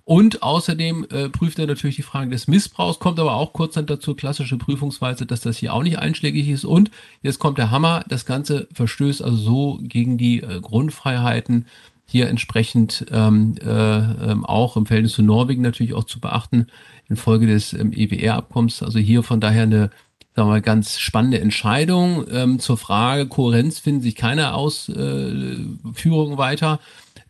Und 0.07 0.43
außerdem 0.43 1.07
äh, 1.11 1.29
prüft 1.31 1.59
er 1.59 1.67
natürlich 1.67 1.97
die 1.97 2.03
Frage 2.03 2.31
des 2.31 2.47
Missbrauchs, 2.47 2.99
kommt 2.99 3.19
aber 3.19 3.37
auch 3.37 3.55
kurz 3.55 3.73
dann 3.75 3.87
dazu, 3.87 4.15
klassische 4.15 4.59
Prüfungsweise, 4.59 5.25
dass 5.25 5.41
das 5.41 5.57
hier 5.57 5.73
auch 5.73 5.83
nicht 5.83 5.99
einschlägig 5.99 6.49
ist. 6.49 6.67
Und 6.67 6.91
jetzt 7.23 7.39
kommt 7.39 7.57
der 7.57 7.71
Hammer, 7.71 8.05
das 8.07 8.27
Ganze 8.27 8.69
verstößt 8.75 9.23
also 9.23 9.37
so 9.37 9.79
gegen 9.83 10.19
die 10.19 10.43
äh, 10.43 10.61
Grundfreiheiten 10.61 11.65
hier 12.07 12.29
entsprechend 12.29 13.07
ähm, 13.11 13.55
äh, 13.61 13.69
ähm, 13.69 14.45
auch 14.45 14.77
im 14.77 14.87
Verhältnis 14.87 15.15
zu 15.15 15.23
Norwegen 15.23 15.63
natürlich 15.63 15.95
auch 15.95 16.05
zu 16.05 16.21
beachten 16.21 16.67
infolge 17.09 17.47
des 17.47 17.73
ähm, 17.73 17.93
EWR-Abkommens. 17.93 18.83
Also 18.83 18.99
hier 18.99 19.23
von 19.23 19.41
daher 19.41 19.65
eine 19.65 19.91
sagen 20.35 20.49
wir 20.49 20.53
mal, 20.53 20.63
ganz 20.63 20.99
spannende 20.99 21.41
Entscheidung. 21.41 22.25
Ähm, 22.31 22.59
zur 22.59 22.77
Frage 22.77 23.29
Kohärenz 23.29 23.79
finden 23.79 24.03
sich 24.03 24.17
keine 24.17 24.55
Ausführungen 24.55 26.39
weiter. 26.39 26.81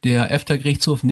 Der 0.04 0.30
EFTA-Gerichtshof 0.30 1.02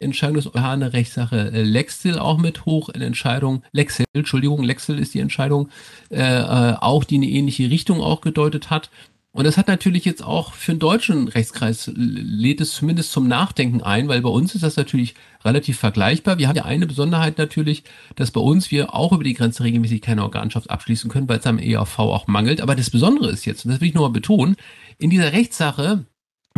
Entscheidung 0.00 0.36
des 0.36 0.46
EuGH 0.46 0.64
eine 0.64 0.92
Rechtssache 0.92 1.50
äh, 1.52 1.62
Lexil 1.62 2.18
auch 2.18 2.38
mit 2.38 2.66
hoch, 2.66 2.88
eine 2.88 3.06
Entscheidung, 3.06 3.62
Lexil, 3.72 4.06
Entschuldigung, 4.12 4.62
Lexil 4.62 4.98
ist 4.98 5.14
die 5.14 5.20
Entscheidung, 5.20 5.70
äh, 6.10 6.20
äh, 6.20 6.76
auch 6.80 7.04
die 7.04 7.16
eine 7.16 7.26
ähnliche 7.26 7.70
Richtung 7.70 8.00
auch 8.00 8.20
gedeutet 8.20 8.70
hat. 8.70 8.90
Und 9.32 9.44
das 9.44 9.58
hat 9.58 9.68
natürlich 9.68 10.04
jetzt 10.06 10.24
auch 10.24 10.54
für 10.54 10.72
den 10.72 10.78
deutschen 10.78 11.28
Rechtskreis 11.28 11.90
lädt 11.94 12.60
es 12.62 12.72
zumindest 12.72 13.12
zum 13.12 13.28
Nachdenken 13.28 13.82
ein, 13.82 14.08
weil 14.08 14.22
bei 14.22 14.30
uns 14.30 14.54
ist 14.54 14.64
das 14.64 14.76
natürlich 14.76 15.14
relativ 15.44 15.78
vergleichbar. 15.78 16.38
Wir 16.38 16.48
haben 16.48 16.56
ja 16.56 16.64
eine 16.64 16.86
Besonderheit 16.86 17.36
natürlich, 17.36 17.84
dass 18.16 18.30
bei 18.30 18.40
uns 18.40 18.70
wir 18.70 18.94
auch 18.94 19.12
über 19.12 19.24
die 19.24 19.34
Grenze 19.34 19.64
regelmäßig 19.64 20.00
keine 20.00 20.22
Organschaft 20.22 20.70
abschließen 20.70 21.10
können, 21.10 21.28
weil 21.28 21.38
es 21.38 21.46
am 21.46 21.58
EAV 21.58 21.98
auch 21.98 22.26
mangelt. 22.26 22.62
Aber 22.62 22.74
das 22.74 22.90
Besondere 22.90 23.30
ist 23.30 23.44
jetzt, 23.44 23.64
und 23.64 23.70
das 23.70 23.80
will 23.80 23.88
ich 23.88 23.94
nochmal 23.94 24.10
betonen, 24.10 24.56
in 24.96 25.10
dieser 25.10 25.32
Rechtssache 25.32 26.06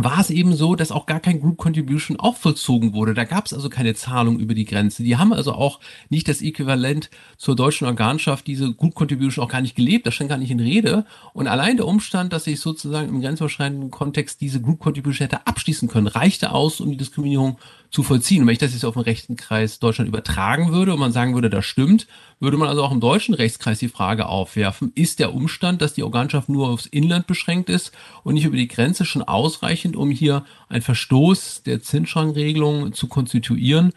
war 0.03 0.19
es 0.19 0.29
eben 0.29 0.55
so, 0.55 0.75
dass 0.75 0.91
auch 0.91 1.05
gar 1.05 1.19
kein 1.19 1.39
Group 1.39 1.57
Contribution 1.57 2.19
auch 2.19 2.35
vollzogen 2.35 2.93
wurde. 2.93 3.13
Da 3.13 3.23
gab 3.23 3.45
es 3.45 3.53
also 3.53 3.69
keine 3.69 3.93
Zahlung 3.93 4.39
über 4.39 4.53
die 4.53 4.65
Grenze. 4.65 5.03
Die 5.03 5.17
haben 5.17 5.33
also 5.33 5.53
auch 5.53 5.79
nicht 6.09 6.27
das 6.27 6.41
Äquivalent 6.41 7.09
zur 7.37 7.55
deutschen 7.55 7.87
Organschaft, 7.87 8.47
diese 8.47 8.73
Group 8.73 8.95
Contribution 8.95 9.43
auch 9.43 9.49
gar 9.49 9.61
nicht 9.61 9.75
gelebt. 9.75 10.05
Das 10.05 10.15
stand 10.15 10.29
gar 10.29 10.37
nicht 10.37 10.51
in 10.51 10.59
Rede. 10.59 11.05
Und 11.33 11.47
allein 11.47 11.77
der 11.77 11.87
Umstand, 11.87 12.33
dass 12.33 12.47
ich 12.47 12.59
sozusagen 12.59 13.09
im 13.09 13.21
grenzüberschreitenden 13.21 13.91
Kontext 13.91 14.41
diese 14.41 14.61
Group 14.61 14.79
Contribution 14.79 15.27
hätte 15.27 15.47
abschließen 15.47 15.87
können, 15.87 16.07
reichte 16.07 16.51
aus, 16.51 16.79
um 16.79 16.91
die 16.91 16.97
Diskriminierung 16.97 17.57
zu 17.91 18.03
vollziehen. 18.03 18.41
Und 18.41 18.47
wenn 18.47 18.53
ich 18.53 18.59
das 18.59 18.73
jetzt 18.73 18.85
auf 18.85 18.93
den 18.93 19.03
rechten 19.03 19.35
Kreis 19.35 19.79
Deutschland 19.79 20.07
übertragen 20.07 20.71
würde 20.71 20.93
und 20.93 20.99
man 20.99 21.11
sagen 21.11 21.33
würde, 21.33 21.49
das 21.49 21.65
stimmt, 21.65 22.07
würde 22.39 22.57
man 22.57 22.69
also 22.69 22.83
auch 22.83 22.91
im 22.91 23.01
deutschen 23.01 23.35
Rechtskreis 23.35 23.79
die 23.79 23.89
Frage 23.89 24.27
aufwerfen, 24.27 24.91
ist 24.95 25.19
der 25.19 25.33
Umstand, 25.35 25.81
dass 25.81 25.93
die 25.93 26.03
Organschaft 26.03 26.47
nur 26.47 26.69
aufs 26.69 26.85
Inland 26.85 27.27
beschränkt 27.27 27.69
ist 27.69 27.91
und 28.23 28.35
nicht 28.35 28.45
über 28.45 28.55
die 28.55 28.69
Grenze 28.69 29.05
schon 29.05 29.21
ausreichend, 29.21 29.95
um 29.95 30.09
hier 30.09 30.45
einen 30.69 30.81
Verstoß 30.81 31.63
der 31.63 31.81
Zinsschrankregelung 31.81 32.93
zu 32.93 33.07
konstituieren? 33.07 33.91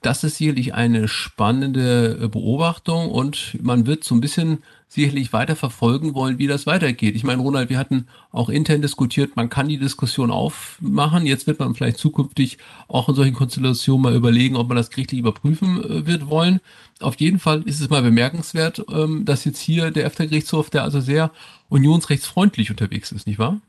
Das 0.00 0.24
ist 0.24 0.38
sicherlich 0.38 0.74
eine 0.74 1.08
spannende 1.08 2.28
Beobachtung 2.30 3.10
und 3.10 3.58
man 3.62 3.86
wird 3.86 4.04
so 4.04 4.14
ein 4.14 4.20
bisschen 4.20 4.62
sicherlich 4.88 5.32
weiter 5.32 5.56
verfolgen 5.56 6.14
wollen, 6.14 6.38
wie 6.38 6.46
das 6.46 6.66
weitergeht. 6.66 7.16
Ich 7.16 7.24
meine, 7.24 7.42
Ronald, 7.42 7.70
wir 7.70 7.78
hatten 7.78 8.06
auch 8.30 8.48
intern 8.48 8.82
diskutiert, 8.82 9.36
man 9.36 9.48
kann 9.48 9.68
die 9.68 9.78
Diskussion 9.78 10.30
aufmachen. 10.30 11.26
Jetzt 11.26 11.46
wird 11.46 11.58
man 11.58 11.74
vielleicht 11.74 11.98
zukünftig 11.98 12.58
auch 12.88 13.08
in 13.08 13.14
solchen 13.14 13.34
Konstellationen 13.34 14.02
mal 14.02 14.14
überlegen, 14.14 14.56
ob 14.56 14.68
man 14.68 14.76
das 14.76 14.90
gerichtlich 14.90 15.20
überprüfen 15.20 15.82
äh, 15.82 16.06
wird 16.06 16.28
wollen. 16.28 16.60
Auf 17.00 17.16
jeden 17.16 17.38
Fall 17.38 17.62
ist 17.62 17.80
es 17.80 17.90
mal 17.90 18.02
bemerkenswert, 18.02 18.84
ähm, 18.90 19.24
dass 19.24 19.44
jetzt 19.44 19.58
hier 19.58 19.90
der 19.90 20.06
EFTA-Gerichtshof, 20.06 20.70
der 20.70 20.84
also 20.84 21.00
sehr 21.00 21.30
unionsrechtsfreundlich 21.68 22.70
unterwegs 22.70 23.12
ist, 23.12 23.26
nicht 23.26 23.38
wahr? 23.38 23.60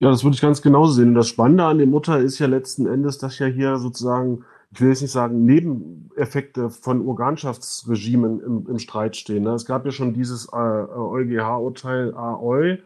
Ja, 0.00 0.10
das 0.10 0.22
würde 0.24 0.36
ich 0.36 0.40
ganz 0.40 0.62
genauso 0.62 0.92
sehen. 0.92 1.08
Und 1.08 1.14
das 1.16 1.28
Spannende 1.28 1.64
an 1.64 1.78
dem 1.78 1.92
Urteil 1.92 2.22
ist 2.22 2.38
ja 2.38 2.46
letzten 2.46 2.86
Endes, 2.86 3.18
dass 3.18 3.38
ja 3.38 3.46
hier 3.46 3.78
sozusagen 3.78 4.44
ich 4.70 4.80
will 4.80 4.88
jetzt 4.88 5.02
nicht 5.02 5.12
sagen, 5.12 5.44
Nebeneffekte 5.44 6.68
von 6.68 7.06
Organschaftsregimen 7.06 8.40
im, 8.40 8.66
im 8.68 8.78
Streit 8.78 9.16
stehen. 9.16 9.44
Ne? 9.44 9.50
Es 9.50 9.64
gab 9.64 9.84
ja 9.86 9.92
schon 9.92 10.12
dieses 10.12 10.46
äh, 10.52 10.56
EuGH-Urteil 10.56 12.14
AOI 12.14 12.78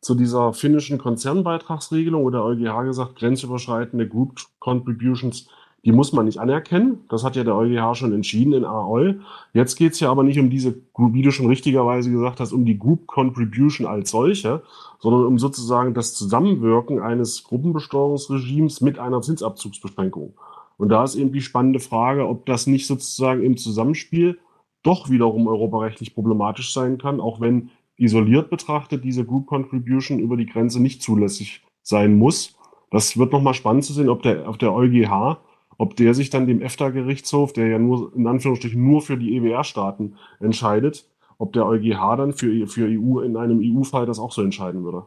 zu 0.00 0.14
dieser 0.14 0.52
finnischen 0.52 0.98
Konzernbeitragsregelung, 0.98 2.24
wo 2.24 2.30
der 2.30 2.44
EuGH 2.44 2.84
gesagt, 2.84 3.16
grenzüberschreitende 3.16 4.08
Group 4.08 4.40
Contributions, 4.58 5.48
die 5.84 5.92
muss 5.92 6.12
man 6.12 6.26
nicht 6.26 6.38
anerkennen. 6.38 7.04
Das 7.08 7.24
hat 7.24 7.36
ja 7.36 7.44
der 7.44 7.56
EuGH 7.56 7.94
schon 7.94 8.12
entschieden 8.12 8.52
in 8.52 8.66
AOI. 8.66 9.18
Jetzt 9.54 9.76
geht 9.76 9.92
es 9.94 10.00
ja 10.00 10.10
aber 10.10 10.22
nicht 10.22 10.38
um 10.38 10.50
diese, 10.50 10.74
wie 10.96 11.22
du 11.22 11.30
schon 11.30 11.46
richtigerweise 11.46 12.10
gesagt 12.10 12.40
hast, 12.40 12.52
um 12.52 12.66
die 12.66 12.78
Group 12.78 13.06
Contribution 13.06 13.86
als 13.86 14.10
solche, 14.10 14.62
sondern 14.98 15.24
um 15.24 15.38
sozusagen 15.38 15.94
das 15.94 16.12
Zusammenwirken 16.12 17.00
eines 17.00 17.44
Gruppenbesteuerungsregimes 17.44 18.82
mit 18.82 18.98
einer 18.98 19.22
Zinsabzugsbeschränkung. 19.22 20.34
Und 20.80 20.88
da 20.88 21.04
ist 21.04 21.14
eben 21.14 21.30
die 21.30 21.42
spannende 21.42 21.78
Frage, 21.78 22.26
ob 22.26 22.46
das 22.46 22.66
nicht 22.66 22.86
sozusagen 22.86 23.42
im 23.42 23.58
Zusammenspiel 23.58 24.38
doch 24.82 25.10
wiederum 25.10 25.46
europarechtlich 25.46 26.14
problematisch 26.14 26.72
sein 26.72 26.96
kann, 26.96 27.20
auch 27.20 27.38
wenn 27.38 27.68
isoliert 27.98 28.48
betrachtet 28.48 29.04
diese 29.04 29.26
Group 29.26 29.46
Contribution 29.46 30.20
über 30.20 30.38
die 30.38 30.46
Grenze 30.46 30.80
nicht 30.80 31.02
zulässig 31.02 31.62
sein 31.82 32.16
muss. 32.16 32.56
Das 32.90 33.18
wird 33.18 33.30
nochmal 33.30 33.52
spannend 33.52 33.84
zu 33.84 33.92
sehen, 33.92 34.08
ob 34.08 34.22
der, 34.22 34.48
auf 34.48 34.56
der 34.56 34.72
EuGH, 34.72 35.36
ob 35.76 35.96
der 35.96 36.14
sich 36.14 36.30
dann 36.30 36.46
dem 36.46 36.62
EFTA-Gerichtshof, 36.62 37.52
der 37.52 37.68
ja 37.68 37.78
nur 37.78 38.16
in 38.16 38.26
Anführungsstrichen 38.26 38.82
nur 38.82 39.02
für 39.02 39.18
die 39.18 39.36
EWR-Staaten 39.36 40.16
entscheidet, 40.40 41.06
ob 41.36 41.52
der 41.52 41.66
EuGH 41.66 42.16
dann 42.16 42.32
für, 42.32 42.66
für 42.66 42.86
EU 42.86 43.20
in 43.20 43.36
einem 43.36 43.60
EU-Fall 43.62 44.06
das 44.06 44.18
auch 44.18 44.32
so 44.32 44.40
entscheiden 44.40 44.82
würde. 44.82 45.04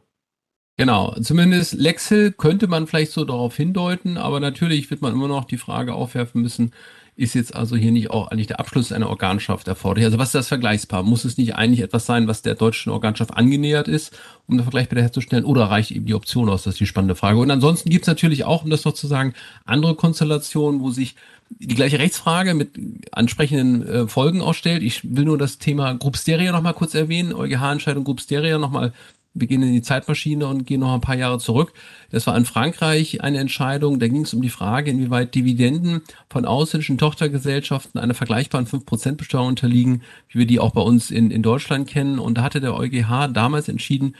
Genau, 0.77 1.15
zumindest 1.21 1.73
Lexel 1.73 2.31
könnte 2.31 2.67
man 2.67 2.88
vielleicht 2.88 3.12
so 3.12 3.25
darauf 3.25 3.55
hindeuten, 3.55 4.17
aber 4.17 4.39
natürlich 4.39 4.89
wird 4.89 5.01
man 5.01 5.13
immer 5.13 5.27
noch 5.27 5.45
die 5.45 5.57
Frage 5.57 5.93
aufwerfen 5.93 6.41
müssen, 6.41 6.71
ist 7.15 7.36
jetzt 7.36 7.55
also 7.55 7.75
hier 7.75 7.91
nicht 7.91 8.09
auch 8.09 8.29
eigentlich 8.29 8.47
der 8.47 8.59
Abschluss 8.59 8.91
einer 8.91 9.09
Organschaft 9.09 9.67
erforderlich? 9.67 10.05
Also 10.05 10.17
was 10.17 10.29
ist 10.29 10.36
das 10.36 10.47
vergleichbar? 10.47 11.03
Muss 11.03 11.25
es 11.25 11.38
nicht 11.38 11.55
eigentlich 11.55 11.81
etwas 11.81 12.07
sein, 12.07 12.27
was 12.27 12.41
der 12.41 12.55
deutschen 12.55 12.91
Organschaft 12.91 13.36
angenähert 13.38 13.88
ist, 13.88 14.17
um 14.47 14.57
den 14.57 14.63
Vergleich 14.63 14.89
bitte 14.89 15.03
herzustellen? 15.03 15.45
Oder 15.45 15.65
reicht 15.65 15.91
eben 15.91 16.07
die 16.07 16.15
Option 16.15 16.49
aus? 16.49 16.63
Das 16.63 16.73
ist 16.73 16.79
die 16.79 16.88
spannende 16.88 17.13
Frage. 17.13 17.38
Und 17.38 17.51
ansonsten 17.51 17.91
gibt 17.91 18.05
es 18.05 18.07
natürlich 18.07 18.45
auch, 18.45 18.63
um 18.63 18.71
das 18.71 18.83
noch 18.83 18.93
zu 18.93 19.05
sagen, 19.05 19.36
andere 19.65 19.93
Konstellationen, 19.93 20.81
wo 20.81 20.89
sich 20.89 21.15
die 21.51 21.75
gleiche 21.75 21.99
Rechtsfrage 21.99 22.55
mit 22.55 22.71
ansprechenden 23.12 23.88
äh, 23.88 24.07
Folgen 24.07 24.41
ausstellt. 24.41 24.81
Ich 24.81 25.15
will 25.15 25.25
nur 25.25 25.38
das 25.38 25.59
Thema 25.59 25.93
Group 25.93 26.17
Stereo 26.17 26.51
nochmal 26.51 26.73
kurz 26.73 26.95
erwähnen, 26.95 27.31
EuGH-Entscheidung 27.31 28.05
Group 28.05 28.21
Stereo 28.21 28.57
nochmal 28.57 28.91
wir 29.33 29.47
gehen 29.47 29.63
in 29.63 29.73
die 29.73 29.81
Zeitmaschine 29.81 30.47
und 30.47 30.65
gehen 30.65 30.81
noch 30.81 30.93
ein 30.93 31.01
paar 31.01 31.15
Jahre 31.15 31.39
zurück. 31.39 31.73
Das 32.11 32.27
war 32.27 32.37
in 32.37 32.45
Frankreich 32.45 33.21
eine 33.21 33.39
Entscheidung, 33.39 33.99
da 33.99 34.07
ging 34.07 34.21
es 34.23 34.33
um 34.33 34.41
die 34.41 34.49
Frage, 34.49 34.91
inwieweit 34.91 35.33
Dividenden 35.33 36.01
von 36.29 36.45
ausländischen 36.45 36.97
Tochtergesellschaften 36.97 37.99
einer 37.99 38.13
vergleichbaren 38.13 38.67
5% 38.67 39.13
Besteuerung 39.13 39.49
unterliegen, 39.49 40.03
wie 40.29 40.39
wir 40.39 40.45
die 40.45 40.59
auch 40.59 40.71
bei 40.71 40.81
uns 40.81 41.09
in, 41.09 41.31
in 41.31 41.41
Deutschland 41.41 41.87
kennen. 41.87 42.19
Und 42.19 42.37
da 42.37 42.43
hatte 42.43 42.61
der 42.61 42.75
EuGH 42.75 43.29
damals 43.33 43.69
entschieden, 43.69 44.15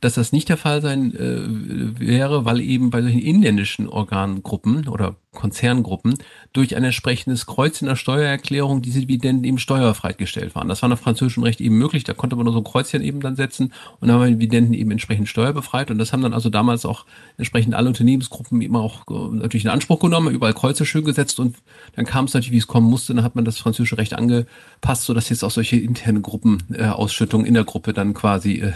dass 0.00 0.14
das 0.14 0.32
nicht 0.32 0.48
der 0.48 0.56
Fall 0.56 0.82
sein 0.82 1.14
äh, 1.14 1.98
wäre, 2.00 2.44
weil 2.44 2.60
eben 2.60 2.90
bei 2.90 3.02
solchen 3.02 3.20
inländischen 3.20 3.88
Organgruppen 3.88 4.88
oder 4.88 5.16
Konzerngruppen 5.32 6.14
durch 6.52 6.74
ein 6.74 6.84
entsprechendes 6.84 7.46
Kreuz 7.46 7.80
in 7.80 7.86
der 7.86 7.96
Steuererklärung 7.96 8.82
diese 8.82 9.00
Dividenden 9.00 9.44
eben 9.44 9.58
steuerfrei 9.58 10.12
gestellt 10.12 10.54
waren. 10.54 10.68
Das 10.68 10.82
war 10.82 10.88
nach 10.88 10.98
französischem 10.98 11.42
Recht 11.42 11.60
eben 11.60 11.78
möglich, 11.78 12.02
da 12.04 12.14
konnte 12.14 12.34
man 12.34 12.44
nur 12.44 12.54
so 12.54 12.60
ein 12.60 12.64
Kreuzchen 12.64 13.02
eben 13.02 13.20
dann 13.20 13.36
setzen 13.36 13.72
und 14.00 14.08
dann 14.08 14.12
haben 14.18 14.24
wir 14.24 14.30
Dividenden 14.32 14.74
eben 14.74 14.90
entsprechend 14.90 15.28
steuerbefreit. 15.28 15.90
Und 15.90 15.98
das 15.98 16.12
haben 16.12 16.22
dann 16.22 16.32
also 16.32 16.50
damals 16.50 16.84
auch 16.84 17.04
entsprechend 17.36 17.74
alle 17.74 17.88
Unternehmensgruppen 17.88 18.60
eben 18.60 18.74
auch 18.74 19.02
äh, 19.08 19.36
natürlich 19.36 19.64
in 19.64 19.70
Anspruch 19.70 20.00
genommen, 20.00 20.34
überall 20.34 20.54
Kreuze 20.54 20.84
schön 20.86 21.04
gesetzt. 21.04 21.38
Und 21.38 21.56
dann 21.94 22.04
kam 22.04 22.24
es 22.24 22.34
natürlich, 22.34 22.52
wie 22.52 22.58
es 22.58 22.66
kommen 22.66 22.88
musste, 22.88 23.14
dann 23.14 23.24
hat 23.24 23.36
man 23.36 23.44
das 23.44 23.58
französische 23.58 23.98
Recht 23.98 24.14
angepasst, 24.14 25.04
sodass 25.04 25.28
jetzt 25.28 25.44
auch 25.44 25.50
solche 25.50 25.76
internen 25.76 26.22
Gruppenausschüttungen 26.22 27.46
äh, 27.46 27.48
in 27.48 27.54
der 27.54 27.64
Gruppe 27.64 27.92
dann 27.92 28.14
quasi 28.14 28.54
äh, 28.54 28.72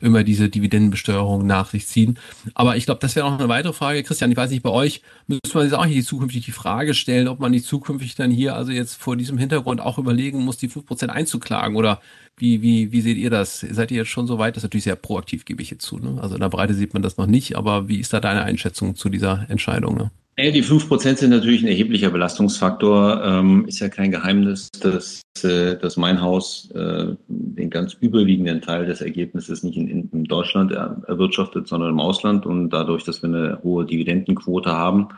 immer 0.00 0.24
diese 0.24 0.48
Dividendenbesteuerung 0.66 1.46
nach 1.46 1.70
sich 1.70 1.86
ziehen. 1.86 2.18
Aber 2.54 2.76
ich 2.76 2.84
glaube, 2.86 3.00
das 3.00 3.16
wäre 3.16 3.30
noch 3.30 3.38
eine 3.38 3.48
weitere 3.48 3.72
Frage. 3.72 4.02
Christian, 4.02 4.30
ich 4.30 4.36
weiß 4.36 4.50
nicht, 4.50 4.62
bei 4.62 4.70
euch 4.70 5.02
müsste 5.26 5.54
man 5.54 5.64
jetzt 5.64 5.74
auch 5.74 5.86
nicht 5.86 6.06
zukünftig 6.06 6.44
die 6.44 6.52
Frage 6.52 6.94
stellen, 6.94 7.28
ob 7.28 7.40
man 7.40 7.50
nicht 7.50 7.66
zukünftig 7.66 8.14
dann 8.14 8.30
hier 8.30 8.54
also 8.54 8.72
jetzt 8.72 8.94
vor 8.94 9.16
diesem 9.16 9.38
Hintergrund 9.38 9.80
auch 9.80 9.98
überlegen 9.98 10.44
muss, 10.44 10.56
die 10.56 10.68
5% 10.68 11.08
einzuklagen 11.08 11.76
oder 11.76 12.00
wie, 12.36 12.60
wie, 12.60 12.92
wie 12.92 13.00
seht 13.00 13.16
ihr 13.16 13.30
das? 13.30 13.60
Seid 13.60 13.90
ihr 13.90 13.98
jetzt 13.98 14.10
schon 14.10 14.26
so 14.26 14.38
weit? 14.38 14.56
Das 14.56 14.62
ist 14.62 14.64
natürlich 14.64 14.84
sehr 14.84 14.96
proaktiv, 14.96 15.44
gebe 15.44 15.62
ich 15.62 15.70
jetzt 15.70 15.84
zu. 15.84 15.98
Ne? 15.98 16.20
Also 16.20 16.34
in 16.34 16.40
der 16.40 16.50
Breite 16.50 16.74
sieht 16.74 16.92
man 16.92 17.02
das 17.02 17.16
noch 17.16 17.26
nicht, 17.26 17.56
aber 17.56 17.88
wie 17.88 17.98
ist 17.98 18.12
da 18.12 18.20
deine 18.20 18.42
Einschätzung 18.42 18.94
zu 18.94 19.08
dieser 19.08 19.46
Entscheidung? 19.48 19.96
Ne? 19.96 20.10
Ja, 20.38 20.50
die 20.50 20.62
5% 20.62 21.16
sind 21.16 21.30
natürlich 21.30 21.62
ein 21.62 21.68
erheblicher 21.68 22.10
Belastungsfaktor. 22.10 23.22
Ähm, 23.24 23.64
ist 23.66 23.80
ja 23.80 23.88
kein 23.88 24.10
Geheimnis, 24.10 24.68
dass, 24.70 25.22
äh, 25.42 25.76
dass 25.78 25.96
mein 25.96 26.20
Haus 26.20 26.70
äh, 26.72 27.14
den 27.26 27.70
ganz 27.70 27.94
überwiegenden 27.94 28.60
Teil 28.60 28.84
des 28.84 29.00
Ergebnisses 29.00 29.62
nicht 29.62 29.78
in, 29.78 30.10
in 30.12 30.24
Deutschland 30.24 30.72
erwirtschaftet, 30.72 31.68
sondern 31.68 31.88
im 31.88 32.00
Ausland. 32.00 32.44
Und 32.44 32.68
dadurch, 32.68 33.04
dass 33.04 33.22
wir 33.22 33.30
eine 33.30 33.60
hohe 33.62 33.86
Dividendenquote 33.86 34.72
haben, 34.72 35.08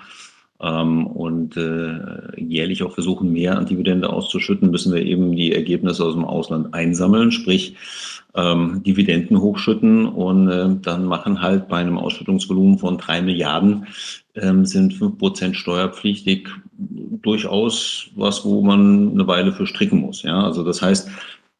ähm, 0.60 1.06
und 1.06 1.56
äh, 1.56 2.40
jährlich 2.40 2.82
auch 2.82 2.92
versuchen, 2.92 3.32
mehr 3.32 3.56
an 3.56 3.66
Dividende 3.66 4.10
auszuschütten, 4.10 4.70
müssen 4.70 4.92
wir 4.92 5.02
eben 5.02 5.34
die 5.34 5.52
Ergebnisse 5.52 6.04
aus 6.04 6.14
dem 6.14 6.24
Ausland 6.24 6.74
einsammeln, 6.74 7.30
sprich 7.30 7.76
ähm, 8.34 8.82
Dividenden 8.82 9.40
hochschütten 9.40 10.06
und 10.06 10.48
äh, 10.48 10.68
dann 10.82 11.04
machen 11.04 11.40
halt 11.40 11.68
bei 11.68 11.78
einem 11.78 11.98
Ausschüttungsvolumen 11.98 12.78
von 12.78 12.98
drei 12.98 13.22
Milliarden 13.22 13.86
ähm, 14.34 14.66
sind 14.66 14.94
fünf 14.94 15.18
Prozent 15.18 15.56
steuerpflichtig 15.56 16.48
durchaus 17.22 18.10
was, 18.14 18.44
wo 18.44 18.62
man 18.62 19.12
eine 19.12 19.26
Weile 19.26 19.52
für 19.52 19.66
stricken 19.66 20.00
muss. 20.00 20.22
Ja, 20.22 20.44
also 20.44 20.64
das 20.64 20.82
heißt, 20.82 21.10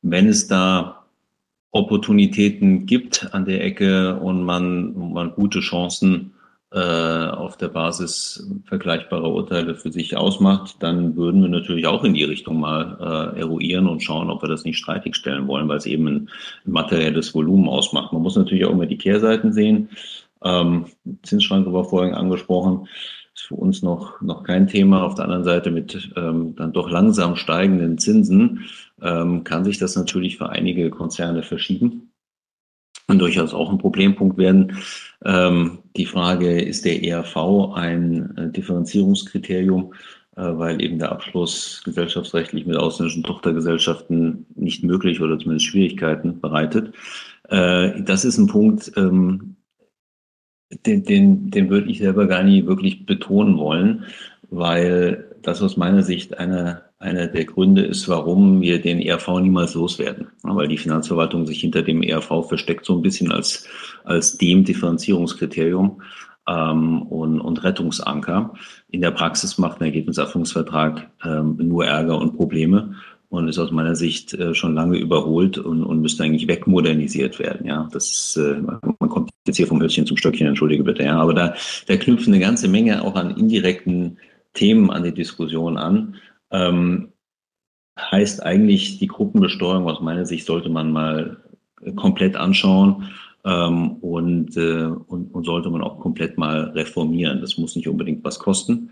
wenn 0.03 0.29
es 0.29 0.47
da 0.47 1.05
Opportunitäten 1.71 2.87
gibt 2.87 3.33
an 3.35 3.45
der 3.45 3.65
Ecke 3.65 4.17
und 4.17 4.43
man, 4.45 5.13
man 5.13 5.33
gute 5.33 5.61
Chancen 5.61 6.33
auf 6.71 7.57
der 7.57 7.69
Basis 7.69 8.47
vergleichbarer 8.65 9.33
Urteile 9.33 9.75
für 9.75 9.91
sich 9.91 10.19
ausmacht, 10.19 10.77
dann 10.81 11.17
würden 11.17 11.41
wir 11.41 11.49
natürlich 11.49 11.87
auch 11.87 12.05
in 12.05 12.13
die 12.13 12.25
Richtung 12.25 12.61
mal 12.61 13.33
äh, 13.35 13.41
eruieren 13.41 13.87
und 13.87 14.03
schauen, 14.03 14.29
ob 14.29 14.43
wir 14.43 14.51
das 14.51 14.65
nicht 14.65 14.77
streitig 14.77 15.17
stellen 15.17 15.47
wollen, 15.47 15.67
weil 15.69 15.79
es 15.79 15.87
eben 15.87 16.07
ein, 16.07 16.31
ein 16.67 16.73
materielles 16.73 17.35
Volumen 17.35 17.69
ausmacht. 17.69 18.13
Man 18.13 18.21
muss 18.21 18.37
natürlich 18.37 18.67
auch 18.67 18.73
immer 18.73 18.85
die 18.85 18.99
Kehrseiten 18.99 19.53
sehen. 19.55 19.89
Ähm, 20.45 20.87
Zinsschranke 21.23 21.73
war 21.73 21.85
vorhin 21.85 22.15
angesprochen, 22.15 22.87
ist 23.35 23.47
für 23.47 23.55
uns 23.55 23.83
noch, 23.83 24.21
noch 24.21 24.43
kein 24.43 24.67
Thema. 24.67 25.05
Auf 25.05 25.15
der 25.15 25.25
anderen 25.25 25.45
Seite 25.45 25.71
mit 25.71 26.11
ähm, 26.17 26.55
dann 26.57 26.73
doch 26.73 26.91
langsam 26.91 27.37
steigenden 27.37 27.99
Zinsen 27.99 28.67
ähm, 29.01 29.45
kann 29.45 29.65
sich 29.65 29.79
das 29.79 29.97
natürlich 29.97 30.37
für 30.37 30.51
einige 30.51 30.91
Konzerne 30.91 31.43
verschieben 31.43 32.13
und 33.07 33.19
durchaus 33.21 33.55
auch 33.55 33.71
ein 33.71 33.79
Problempunkt 33.79 34.37
werden. 34.37 34.77
Ähm, 35.25 35.79
die 35.97 36.07
Frage, 36.07 36.61
ist 36.61 36.85
der 36.85 37.03
ERV 37.03 37.75
ein 37.75 38.37
äh, 38.37 38.51
Differenzierungskriterium, 38.51 39.93
äh, 40.37 40.43
weil 40.43 40.81
eben 40.81 40.99
der 40.99 41.11
Abschluss 41.11 41.83
gesellschaftsrechtlich 41.85 42.67
mit 42.67 42.77
ausländischen 42.77 43.25
Tochtergesellschaften 43.25 44.47
nicht 44.55 44.85
möglich 44.85 45.21
oder 45.21 45.39
zumindest 45.39 45.67
Schwierigkeiten 45.67 46.41
bereitet. 46.41 46.95
Äh, 47.49 48.01
das 48.03 48.25
ist 48.25 48.39
ein 48.39 48.47
Punkt, 48.47 48.93
ähm, 48.97 49.57
den, 50.87 51.03
den, 51.03 51.51
den 51.51 51.71
würde 51.71 51.91
ich 51.91 51.99
selber 51.99 52.27
gar 52.27 52.43
nie 52.43 52.67
wirklich 52.67 53.07
betonen 53.07 53.59
wollen, 53.59 54.05
weil 54.51 55.37
das 55.43 55.63
aus 55.63 55.77
meiner 55.77 56.03
Sicht 56.03 56.39
eine 56.39 56.88
einer 56.99 57.29
der 57.29 57.45
Gründe 57.45 57.83
ist, 57.83 58.09
warum 58.09 58.61
wir 58.61 58.81
den 58.81 59.01
ERV 59.01 59.41
niemals 59.41 59.75
loswerden. 59.75 60.29
Weil 60.43 60.69
die 60.69 60.79
Finanzverwaltung 60.79 61.47
sich 61.47 61.61
hinter 61.61 61.83
dem 61.83 62.03
ERV 62.03 62.49
versteckt, 62.49 62.85
so 62.85 62.97
ein 62.97 63.03
bisschen 63.03 63.31
als, 63.31 63.69
als 64.05 64.37
dem 64.37 64.65
Differenzierungskriterium 64.65 66.03
ähm, 66.49 67.03
und, 67.03 67.41
und 67.41 67.63
Rettungsanker. 67.63 68.55
In 68.89 69.01
der 69.01 69.13
Praxis 69.13 69.59
macht 69.59 69.81
ein 69.81 69.85
Ergebniserfüllungsvertrag 69.85 71.11
ähm, 71.25 71.57
nur 71.61 71.87
Ärger 71.87 72.19
und 72.19 72.37
Probleme 72.37 72.95
und 73.29 73.47
ist 73.47 73.59
aus 73.59 73.71
meiner 73.71 73.95
Sicht 73.95 74.35
äh, 74.35 74.55
schon 74.55 74.75
lange 74.75 74.97
überholt 74.97 75.59
und, 75.59 75.85
und 75.85 76.01
müsste 76.01 76.25
eigentlich 76.25 76.49
wegmodernisiert 76.49 77.39
werden. 77.39 77.67
Ja, 77.67 77.89
das 77.93 78.37
äh, 78.37 78.61
man 78.99 79.09
kommt 79.09 79.31
jetzt 79.47 79.59
hier 79.59 79.67
vom 79.67 79.81
Hölzchen 79.81 80.07
zum 80.07 80.17
Stöckchen, 80.17 80.47
entschuldige 80.47 80.83
bitte. 80.83 81.05
Ja, 81.05 81.21
aber 81.21 81.35
da, 81.35 81.55
da 81.87 81.97
knüpfen 81.97 82.33
eine 82.33 82.43
ganze 82.43 82.69
Menge 82.69 83.05
auch 83.05 83.15
an 83.15 83.37
indirekten 83.37 84.19
Themen 84.55 84.91
an 84.91 85.05
die 85.05 85.13
Diskussion 85.13 85.77
an, 85.77 86.17
ähm, 86.51 87.13
heißt 87.99 88.43
eigentlich, 88.45 88.99
die 88.99 89.09
Gruppenbesteuerung 89.09 89.89
aus 89.89 90.01
meiner 90.01 90.25
Sicht 90.25 90.47
sollte 90.47 90.69
man 90.69 90.93
mal 90.93 91.39
komplett 91.97 92.37
anschauen 92.37 93.09
ähm, 93.45 93.93
und, 93.97 94.57
äh, 94.57 94.85
und, 94.85 95.35
und, 95.35 95.45
sollte 95.45 95.71
man 95.71 95.83
auch 95.83 96.01
komplett 96.01 96.39
mal 96.39 96.71
reformieren. 96.75 97.41
Das 97.41 97.59
muss 97.59 97.77
nicht 97.77 97.89
unbedingt 97.89 98.25
was 98.25 98.39
kosten. 98.39 98.91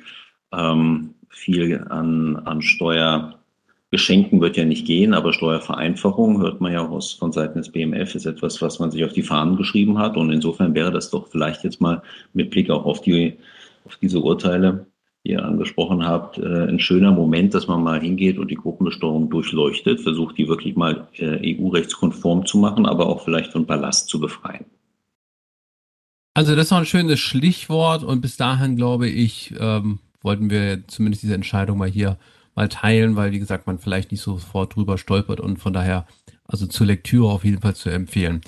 Ähm, 0.52 1.14
viel 1.28 1.84
an, 1.88 2.36
an 2.36 2.62
Steuergeschenken 2.62 4.40
wird 4.40 4.56
ja 4.56 4.64
nicht 4.64 4.86
gehen, 4.86 5.14
aber 5.14 5.32
Steuervereinfachung 5.32 6.40
hört 6.40 6.60
man 6.60 6.72
ja 6.72 6.86
auch 6.86 6.90
aus, 6.90 7.12
von 7.12 7.32
Seiten 7.32 7.58
des 7.58 7.70
BMF, 7.70 8.14
ist 8.14 8.26
etwas, 8.26 8.62
was 8.62 8.78
man 8.78 8.90
sich 8.90 9.04
auf 9.04 9.12
die 9.12 9.22
Fahnen 9.22 9.56
geschrieben 9.56 9.98
hat. 9.98 10.16
Und 10.16 10.30
insofern 10.30 10.74
wäre 10.74 10.92
das 10.92 11.10
doch 11.10 11.28
vielleicht 11.28 11.64
jetzt 11.64 11.80
mal 11.80 12.02
mit 12.32 12.50
Blick 12.50 12.70
auch 12.70 12.84
auf, 12.84 13.00
die, 13.00 13.36
auf 13.84 13.96
diese 13.96 14.20
Urteile 14.20 14.86
ihr 15.28 15.44
angesprochen 15.44 16.06
habt, 16.06 16.38
äh, 16.38 16.68
ein 16.68 16.78
schöner 16.78 17.12
Moment, 17.12 17.54
dass 17.54 17.66
man 17.66 17.82
mal 17.82 18.00
hingeht 18.00 18.38
und 18.38 18.50
die 18.50 18.56
Gruppenbesteuerung 18.56 19.30
durchleuchtet, 19.30 20.00
versucht 20.00 20.38
die 20.38 20.48
wirklich 20.48 20.76
mal 20.76 21.08
äh, 21.16 21.56
EU-rechtskonform 21.58 22.46
zu 22.46 22.58
machen, 22.58 22.86
aber 22.86 23.06
auch 23.06 23.24
vielleicht 23.24 23.52
von 23.52 23.66
Ballast 23.66 24.08
zu 24.08 24.20
befreien. 24.20 24.64
Also 26.34 26.54
das 26.54 26.70
noch 26.70 26.78
ein 26.78 26.86
schönes 26.86 27.18
Stichwort 27.18 28.04
und 28.04 28.20
bis 28.20 28.36
dahin 28.36 28.76
glaube 28.76 29.08
ich, 29.08 29.54
ähm, 29.58 30.00
wollten 30.20 30.50
wir 30.50 30.86
zumindest 30.86 31.22
diese 31.22 31.34
Entscheidung 31.34 31.78
mal 31.78 31.88
hier 31.88 32.18
mal 32.54 32.68
teilen, 32.68 33.16
weil 33.16 33.32
wie 33.32 33.38
gesagt 33.38 33.66
man 33.66 33.78
vielleicht 33.78 34.10
nicht 34.10 34.20
sofort 34.20 34.74
drüber 34.76 34.98
stolpert 34.98 35.40
und 35.40 35.58
von 35.58 35.72
daher 35.72 36.06
also 36.44 36.66
zur 36.66 36.86
Lektüre 36.86 37.28
auf 37.30 37.44
jeden 37.44 37.60
Fall 37.60 37.74
zu 37.74 37.90
empfehlen. 37.90 38.40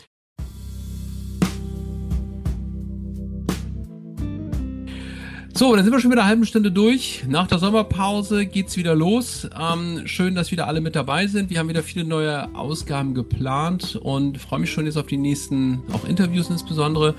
So, 5.59 5.75
dann 5.75 5.85
sind 5.85 5.92
wir 5.92 5.99
schon 5.99 6.12
wieder 6.12 6.21
eine 6.21 6.31
halbe 6.31 6.47
Stunde 6.47 6.71
durch. 6.71 7.25
Nach 7.27 7.49
der 7.49 7.59
Sommerpause 7.59 8.47
geht's 8.47 8.77
wieder 8.77 8.94
los. 8.94 9.51
Ähm, 9.61 10.03
schön, 10.05 10.37
dass 10.37 10.53
wieder 10.53 10.68
alle 10.68 10.81
mit 10.81 10.94
dabei 10.94 11.27
sind. 11.27 11.51
Wir 11.51 11.59
haben 11.59 11.68
wieder 11.68 11.83
viele 11.83 12.05
neue 12.05 12.55
Ausgaben 12.55 13.12
geplant 13.12 13.99
und 14.01 14.38
freue 14.38 14.61
mich 14.61 14.71
schon 14.71 14.87
jetzt 14.87 14.97
auf 14.97 15.09
die 15.09 15.16
nächsten, 15.16 15.83
auch 15.92 16.05
Interviews 16.05 16.49
insbesondere, 16.49 17.16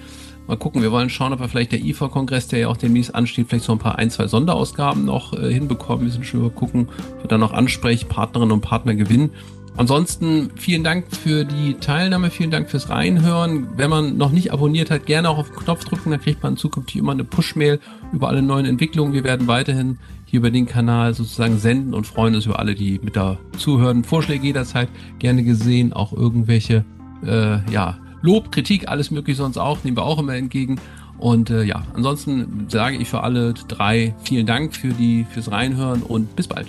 Mal 0.49 0.57
gucken, 0.57 0.81
wir 0.81 0.91
wollen 0.91 1.11
schauen, 1.11 1.31
ob 1.31 1.41
wir 1.41 1.47
vielleicht 1.47 1.73
der 1.73 1.79
IFA-Kongress, 1.85 2.47
der 2.47 2.57
ja 2.57 2.67
auch 2.69 2.77
demnächst 2.77 3.13
ansteht, 3.13 3.45
vielleicht 3.49 3.65
so 3.65 3.71
ein 3.71 3.77
paar 3.77 3.99
ein, 3.99 4.09
zwei 4.09 4.25
Sonderausgaben 4.25 5.05
noch 5.05 5.33
äh, 5.33 5.53
hinbekommen. 5.53 6.05
Wir 6.05 6.11
sind 6.11 6.25
schon 6.25 6.39
über 6.39 6.49
gucken, 6.49 6.89
ob 7.17 7.23
wir 7.23 7.27
dann 7.27 7.39
noch 7.39 7.53
Ansprechpartnerinnen 7.53 8.53
und 8.53 8.61
Partner 8.61 8.95
gewinnen. 8.95 9.29
Ansonsten 9.79 10.49
vielen 10.57 10.83
Dank 10.83 11.05
für 11.15 11.45
die 11.45 11.75
Teilnahme, 11.75 12.31
vielen 12.31 12.51
Dank 12.51 12.69
fürs 12.69 12.89
Reinhören. 12.89 13.69
Wenn 13.77 13.89
man 13.89 14.17
noch 14.17 14.33
nicht 14.33 14.51
abonniert 14.51 14.91
hat, 14.91 15.05
gerne 15.05 15.29
auch 15.29 15.37
auf 15.37 15.51
den 15.51 15.55
Knopf 15.55 15.85
drücken, 15.85 16.11
dann 16.11 16.19
kriegt 16.19 16.43
man 16.43 16.57
zukünftig 16.57 16.97
immer 16.97 17.13
eine 17.13 17.23
Push-Mail 17.23 17.79
über 18.11 18.27
alle 18.27 18.41
neuen 18.41 18.65
Entwicklungen. 18.65 19.13
Wir 19.13 19.23
werden 19.23 19.47
weiterhin 19.47 19.97
hier 20.25 20.39
über 20.39 20.51
den 20.51 20.65
Kanal 20.65 21.13
sozusagen 21.13 21.59
senden 21.59 21.93
und 21.93 22.05
freuen 22.05 22.35
uns 22.35 22.45
über 22.45 22.59
alle, 22.59 22.75
die 22.75 22.99
mit 23.01 23.15
da 23.15 23.37
zuhören. 23.57 24.03
Vorschläge 24.03 24.47
jederzeit 24.47 24.89
gerne 25.17 25.43
gesehen, 25.43 25.93
auch 25.93 26.11
irgendwelche, 26.11 26.83
äh, 27.25 27.59
ja, 27.71 27.99
Lob, 28.21 28.51
Kritik, 28.51 28.89
alles 28.89 29.11
mögliche 29.11 29.37
sonst 29.37 29.57
auch, 29.57 29.81
nehmen 29.85 29.95
wir 29.95 30.03
auch 30.03 30.19
immer 30.19 30.35
entgegen. 30.35 30.75
Und 31.19 31.51
äh, 31.51 31.63
ja, 31.63 31.83
ansonsten 31.93 32.65
sage 32.67 32.97
ich 32.97 33.07
für 33.07 33.23
alle 33.23 33.53
drei 33.53 34.13
vielen 34.25 34.45
Dank 34.45 34.75
für 34.75 34.89
die 34.89 35.25
fürs 35.31 35.49
Reinhören 35.49 36.03
und 36.03 36.35
bis 36.35 36.49
bald. 36.49 36.67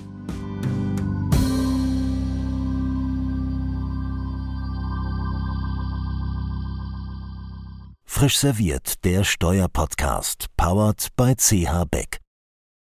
Frisch 8.20 8.36
serviert, 8.36 9.02
der 9.06 9.24
Steuerpodcast, 9.24 10.48
powered 10.58 11.08
by 11.16 11.34
CH 11.34 11.86
Beck. 11.90 12.18